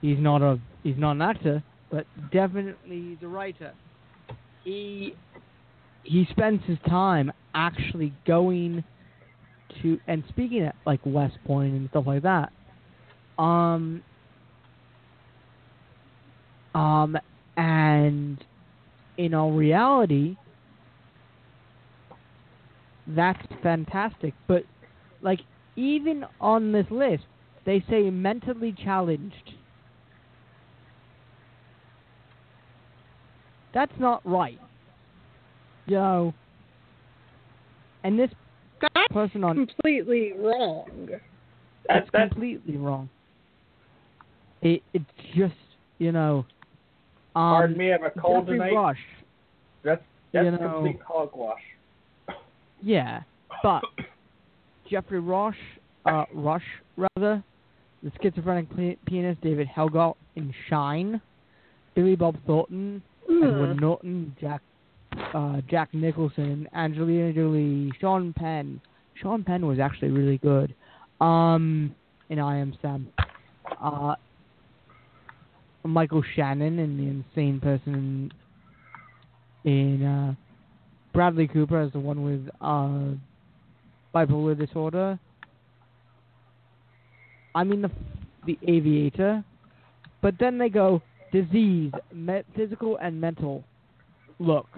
He's 0.00 0.18
not 0.18 0.42
a 0.42 0.58
he's 0.82 0.96
not 0.96 1.12
an 1.12 1.22
actor, 1.22 1.62
but 1.90 2.06
definitely 2.32 3.02
he's 3.10 3.22
a 3.22 3.28
writer. 3.28 3.72
He 4.64 5.14
he 6.04 6.26
spends 6.30 6.62
his 6.66 6.78
time 6.88 7.32
actually 7.54 8.12
going 8.26 8.84
to 9.82 9.98
and 10.06 10.22
speaking 10.28 10.62
at 10.62 10.76
like 10.84 11.00
West 11.04 11.38
Point 11.44 11.72
and 11.72 11.88
stuff 11.90 12.04
like 12.06 12.22
that. 12.22 12.52
Um 13.38 14.02
um 16.74 17.16
and 17.56 18.44
in 19.18 19.34
all 19.34 19.52
reality 19.52 20.36
that's 23.08 23.46
fantastic. 23.62 24.34
But 24.48 24.64
like 25.22 25.40
even 25.76 26.24
on 26.40 26.72
this 26.72 26.86
list 26.90 27.24
they 27.64 27.84
say 27.88 28.10
mentally 28.10 28.74
challenged. 28.84 29.52
That's 33.74 33.92
not 33.98 34.22
right. 34.24 34.58
You 35.86 35.96
know 35.96 36.34
and 38.02 38.18
this 38.18 38.30
That's 38.80 39.12
person 39.12 39.44
on 39.44 39.66
completely 39.66 40.32
wrong. 40.38 41.08
That's 41.88 42.08
completely 42.10 42.76
wrong. 42.76 43.08
It 44.62 44.82
it's 44.94 45.04
just 45.36 45.54
you 45.98 46.12
know. 46.12 46.46
Um, 47.36 47.42
Pardon 47.52 47.76
me, 47.76 47.90
I 47.90 47.92
have 47.92 48.02
a 48.02 48.18
cold 48.18 48.46
Geoffrey 48.46 48.58
tonight. 48.58 48.74
Rush, 48.74 48.98
That's 49.84 50.02
that's 50.32 50.44
You 50.46 50.50
know- 50.52 50.58
complete 50.72 51.00
hogwash. 51.06 51.60
yeah, 52.82 53.22
but 53.62 53.82
Geoffrey 54.90 55.20
Rush, 55.20 55.56
uh, 56.06 56.24
Rush 56.34 56.64
rather, 56.96 57.42
the 58.02 58.10
schizophrenic 58.22 58.70
pi- 58.74 58.96
pianist 59.06 59.40
David 59.42 59.68
Helfgott 59.68 60.14
in 60.36 60.54
Shine, 60.68 61.20
Billy 61.94 62.16
Bob 62.16 62.36
Thornton, 62.46 63.02
Edward 63.28 63.80
Norton, 63.80 64.34
Jack, 64.40 64.62
uh, 65.34 65.60
Jack 65.68 65.92
Nicholson, 65.92 66.68
Angelina 66.74 67.32
Jolie, 67.32 67.92
Sean 68.00 68.32
Penn. 68.32 68.80
Sean 69.20 69.42
Penn 69.44 69.66
was 69.66 69.78
actually 69.78 70.10
really 70.10 70.38
good. 70.38 70.74
Um, 71.20 71.94
in 72.28 72.38
I 72.38 72.58
Am 72.58 72.76
Sam. 72.82 73.08
Uh, 73.82 74.14
Michael 75.86 76.22
Shannon 76.34 76.78
and 76.78 76.98
the 76.98 77.04
insane 77.04 77.60
person 77.60 78.30
in, 79.64 79.72
in 79.72 80.04
uh, 80.04 80.34
Bradley 81.12 81.48
Cooper 81.48 81.80
as 81.80 81.92
the 81.92 81.98
one 81.98 82.22
with 82.22 82.48
uh, 82.60 83.14
bipolar 84.14 84.58
disorder. 84.58 85.18
I 87.54 87.64
mean 87.64 87.82
the 87.82 87.90
the 88.46 88.58
Aviator, 88.68 89.42
but 90.22 90.34
then 90.38 90.58
they 90.58 90.68
go 90.68 91.02
disease, 91.32 91.92
me- 92.12 92.42
physical 92.54 92.96
and 92.98 93.20
mental. 93.20 93.64
Look, 94.38 94.68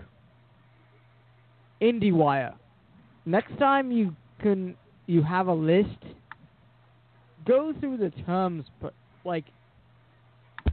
IndieWire. 1.83 2.55
Next 3.27 3.59
time 3.59 3.93
you 3.93 4.15
can 4.41 4.75
you 5.07 5.23
have 5.23 5.49
a 5.49 5.53
list, 5.53 5.99
go 7.47 7.73
through 7.81 7.97
the 7.97 8.11
terms, 8.25 8.65
but 8.81 8.95
like, 9.25 9.45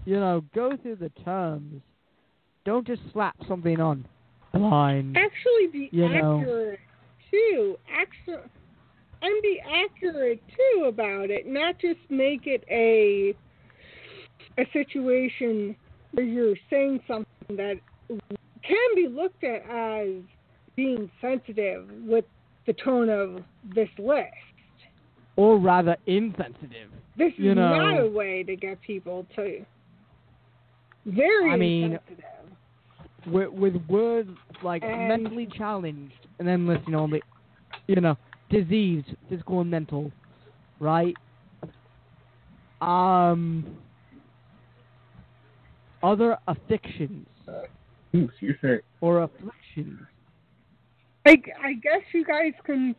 you 0.06 0.20
know, 0.20 0.44
go 0.54 0.78
through 0.82 0.98
the 0.98 1.10
terms. 1.24 1.82
Don't 2.64 2.86
just 2.88 3.02
slap 3.12 3.36
something 3.48 3.80
on. 3.80 4.06
Blind. 4.54 5.18
Actually, 5.18 5.68
be 5.72 5.90
You 5.92 6.10
know. 6.10 6.40
accurate 6.40 6.80
too. 7.30 7.78
Actually, 7.92 8.50
and 9.22 9.42
be 9.42 9.60
accurate 9.62 10.42
too 10.50 10.86
about 10.86 11.30
it. 11.30 11.48
Not 11.48 11.78
just 11.80 12.00
make 12.10 12.48
it 12.48 12.64
a 12.70 13.36
a 14.58 14.66
situation 14.72 15.76
where 16.12 16.26
you're 16.26 16.56
saying 16.70 17.02
something 17.08 17.58
that 17.58 17.76
can 18.08 18.96
be 18.96 19.08
looked 19.08 19.44
at 19.44 19.64
as 19.70 20.08
being 20.76 21.10
sensitive 21.22 21.90
with 22.06 22.26
the 22.66 22.74
tone 22.74 23.10
of 23.10 23.44
this 23.74 23.90
list. 23.98 24.32
Or 25.36 25.58
rather 25.58 25.98
insensitive. 26.06 26.90
This 27.18 27.34
is 27.38 27.46
know. 27.56 27.76
not 27.76 28.00
a 28.00 28.08
way 28.08 28.44
to 28.44 28.56
get 28.56 28.82
people 28.82 29.26
to 29.36 29.66
very 31.06 31.52
I 31.52 31.56
mean, 31.56 32.00
with, 33.28 33.50
with 33.50 33.76
words 33.88 34.30
like 34.64 34.84
And- 34.84 35.08
mentally 35.08 35.48
challenged 35.58 36.14
and 36.40 36.48
then 36.48 36.68
listing 36.68 36.96
all 36.96 37.08
the, 37.08 37.22
you 37.88 37.96
know, 38.02 38.18
disease, 38.50 39.04
physical 39.30 39.62
and 39.62 39.70
mental, 39.72 40.12
right? 40.80 41.16
Um, 42.82 43.78
other 46.04 46.38
afflictions 46.48 47.28
Excuse 48.14 48.56
me. 48.62 48.76
or 49.02 49.24
afflictions. 49.24 50.00
I, 51.26 51.38
I 51.64 51.74
guess 51.74 52.02
you 52.14 52.24
guys 52.24 52.54
can 52.66 52.96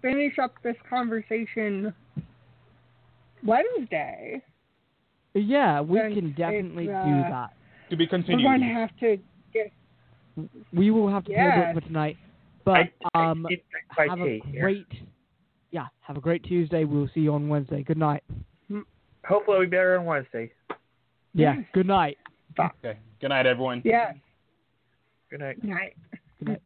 finish 0.00 0.38
up 0.38 0.54
this 0.62 0.76
conversation 0.88 1.92
Wednesday. 3.44 4.42
Yeah, 5.34 5.80
we 5.80 5.98
Then 5.98 6.14
can 6.14 6.32
definitely 6.32 6.84
it's, 6.84 6.92
do 6.92 7.12
uh, 7.12 7.30
that. 7.30 7.50
To 7.90 7.96
be 7.96 8.04
We're 8.04 8.08
continued. 8.08 8.42
going 8.42 8.60
to 8.60 8.66
have 8.66 8.96
to 9.00 9.18
get. 9.52 9.72
we 10.72 10.90
will 10.90 11.08
have 11.08 11.24
to 11.24 11.30
close 11.32 11.38
Yes. 11.56 11.68
it 11.70 11.80
for 11.80 11.86
tonight. 11.86 12.16
But 12.64 12.88
um, 13.14 13.46
did 13.48 13.60
drink 13.70 13.86
my 13.96 14.06
have 14.08 14.20
a 14.20 14.24
tea, 14.24 14.42
yeah. 14.52 14.60
great, 14.60 14.86
yeah, 15.70 15.86
have 16.02 16.16
a 16.16 16.20
great 16.20 16.44
Tuesday. 16.44 16.84
We'll 16.84 17.08
see 17.14 17.20
you 17.20 17.32
on 17.34 17.48
Wednesday. 17.48 17.82
Good 17.82 17.96
night. 17.96 18.22
Hopefully, 19.24 19.58
we'll 19.58 19.66
be 19.66 19.70
better 19.70 19.98
on 19.98 20.04
Wednesday. 20.04 20.50
Yeah, 21.34 21.56
good 21.72 21.86
night. 21.86 22.18
Okay. 22.58 22.98
Good 23.20 23.28
night, 23.28 23.46
everyone. 23.46 23.82
Yes. 23.84 24.14
Good 25.30 25.40
night. 25.40 25.62
Night. 25.64 25.96
Good 26.38 26.48
night. 26.48 26.62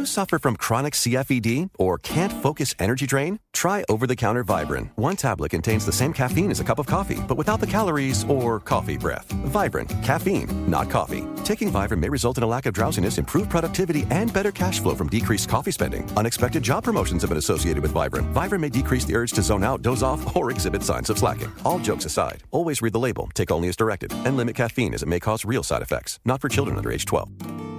You 0.00 0.06
suffer 0.06 0.38
from 0.38 0.56
chronic 0.56 0.94
CFED 0.94 1.68
or 1.78 1.98
can't 1.98 2.32
focus 2.32 2.74
energy 2.78 3.06
drain? 3.06 3.38
Try 3.52 3.84
over 3.90 4.06
the 4.06 4.16
counter 4.16 4.42
Vibrant. 4.42 4.90
One 4.96 5.14
tablet 5.14 5.50
contains 5.50 5.84
the 5.84 5.92
same 5.92 6.14
caffeine 6.14 6.50
as 6.50 6.58
a 6.58 6.64
cup 6.64 6.78
of 6.78 6.86
coffee, 6.86 7.20
but 7.28 7.36
without 7.36 7.60
the 7.60 7.66
calories 7.66 8.24
or 8.24 8.60
coffee 8.60 8.96
breath. 8.96 9.30
Vibrant, 9.52 9.90
caffeine, 10.02 10.48
not 10.70 10.88
coffee. 10.88 11.24
Taking 11.44 11.70
Vibrant 11.70 12.00
may 12.00 12.08
result 12.08 12.38
in 12.38 12.44
a 12.44 12.46
lack 12.46 12.64
of 12.64 12.72
drowsiness, 12.72 13.18
improved 13.18 13.50
productivity, 13.50 14.06
and 14.10 14.32
better 14.32 14.50
cash 14.50 14.80
flow 14.80 14.94
from 14.94 15.08
decreased 15.08 15.50
coffee 15.50 15.70
spending. 15.70 16.10
Unexpected 16.16 16.62
job 16.62 16.82
promotions 16.82 17.22
have 17.22 17.28
been 17.28 17.38
associated 17.38 17.82
with 17.82 17.92
Vibrant. 17.92 18.28
Vibrant 18.28 18.62
may 18.62 18.70
decrease 18.70 19.04
the 19.04 19.14
urge 19.14 19.32
to 19.32 19.42
zone 19.42 19.62
out, 19.62 19.82
doze 19.82 20.02
off, 20.02 20.34
or 20.34 20.50
exhibit 20.50 20.82
signs 20.82 21.10
of 21.10 21.18
slacking. 21.18 21.52
All 21.66 21.78
jokes 21.78 22.06
aside, 22.06 22.42
always 22.52 22.80
read 22.80 22.94
the 22.94 22.98
label, 22.98 23.28
take 23.34 23.50
only 23.50 23.68
as 23.68 23.76
directed, 23.76 24.12
and 24.24 24.38
limit 24.38 24.56
caffeine 24.56 24.94
as 24.94 25.02
it 25.02 25.08
may 25.10 25.20
cause 25.20 25.44
real 25.44 25.62
side 25.62 25.82
effects. 25.82 26.18
Not 26.24 26.40
for 26.40 26.48
children 26.48 26.78
under 26.78 26.90
age 26.90 27.04
12. 27.04 27.69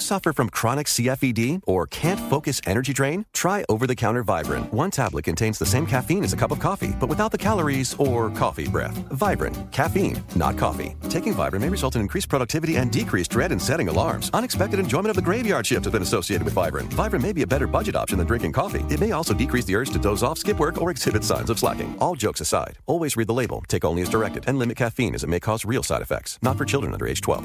Suffer 0.00 0.32
from 0.32 0.48
chronic 0.48 0.86
CFED 0.86 1.62
or 1.66 1.86
can't 1.86 2.18
focus 2.18 2.60
energy 2.66 2.92
drain? 2.92 3.26
Try 3.32 3.64
over 3.68 3.86
the 3.86 3.94
counter 3.94 4.22
Vibrant. 4.22 4.72
One 4.72 4.90
tablet 4.90 5.24
contains 5.24 5.58
the 5.58 5.66
same 5.66 5.86
caffeine 5.86 6.24
as 6.24 6.32
a 6.32 6.36
cup 6.36 6.50
of 6.50 6.58
coffee, 6.58 6.94
but 6.98 7.08
without 7.08 7.30
the 7.30 7.38
calories 7.38 7.94
or 7.98 8.30
coffee 8.30 8.66
breath. 8.66 8.96
Vibrant, 9.12 9.70
caffeine, 9.72 10.22
not 10.34 10.56
coffee. 10.56 10.96
Taking 11.08 11.34
Vibrant 11.34 11.62
may 11.64 11.68
result 11.68 11.94
in 11.94 12.00
increased 12.00 12.28
productivity 12.28 12.76
and 12.76 12.90
decreased 12.90 13.30
dread 13.30 13.52
in 13.52 13.60
setting 13.60 13.88
alarms. 13.88 14.30
Unexpected 14.32 14.80
enjoyment 14.80 15.10
of 15.10 15.16
the 15.16 15.22
graveyard 15.22 15.66
shift 15.66 15.84
has 15.84 15.92
been 15.92 16.02
associated 16.02 16.44
with 16.44 16.54
Vibrant. 16.54 16.92
Vibrant 16.92 17.22
may 17.22 17.32
be 17.32 17.42
a 17.42 17.46
better 17.46 17.66
budget 17.66 17.94
option 17.94 18.18
than 18.18 18.26
drinking 18.26 18.52
coffee. 18.52 18.84
It 18.90 19.00
may 19.00 19.12
also 19.12 19.34
decrease 19.34 19.66
the 19.66 19.76
urge 19.76 19.90
to 19.90 19.98
doze 19.98 20.22
off, 20.22 20.38
skip 20.38 20.58
work, 20.58 20.80
or 20.80 20.90
exhibit 20.90 21.22
signs 21.22 21.50
of 21.50 21.58
slacking. 21.58 21.94
All 22.00 22.14
jokes 22.14 22.40
aside, 22.40 22.78
always 22.86 23.16
read 23.16 23.28
the 23.28 23.34
label, 23.34 23.62
take 23.68 23.84
only 23.84 24.02
as 24.02 24.08
directed, 24.08 24.44
and 24.46 24.58
limit 24.58 24.76
caffeine 24.76 25.14
as 25.14 25.24
it 25.24 25.30
may 25.30 25.40
cause 25.40 25.64
real 25.64 25.82
side 25.82 26.02
effects. 26.02 26.38
Not 26.42 26.56
for 26.56 26.64
children 26.64 26.92
under 26.92 27.06
age 27.06 27.20
12. 27.20 27.44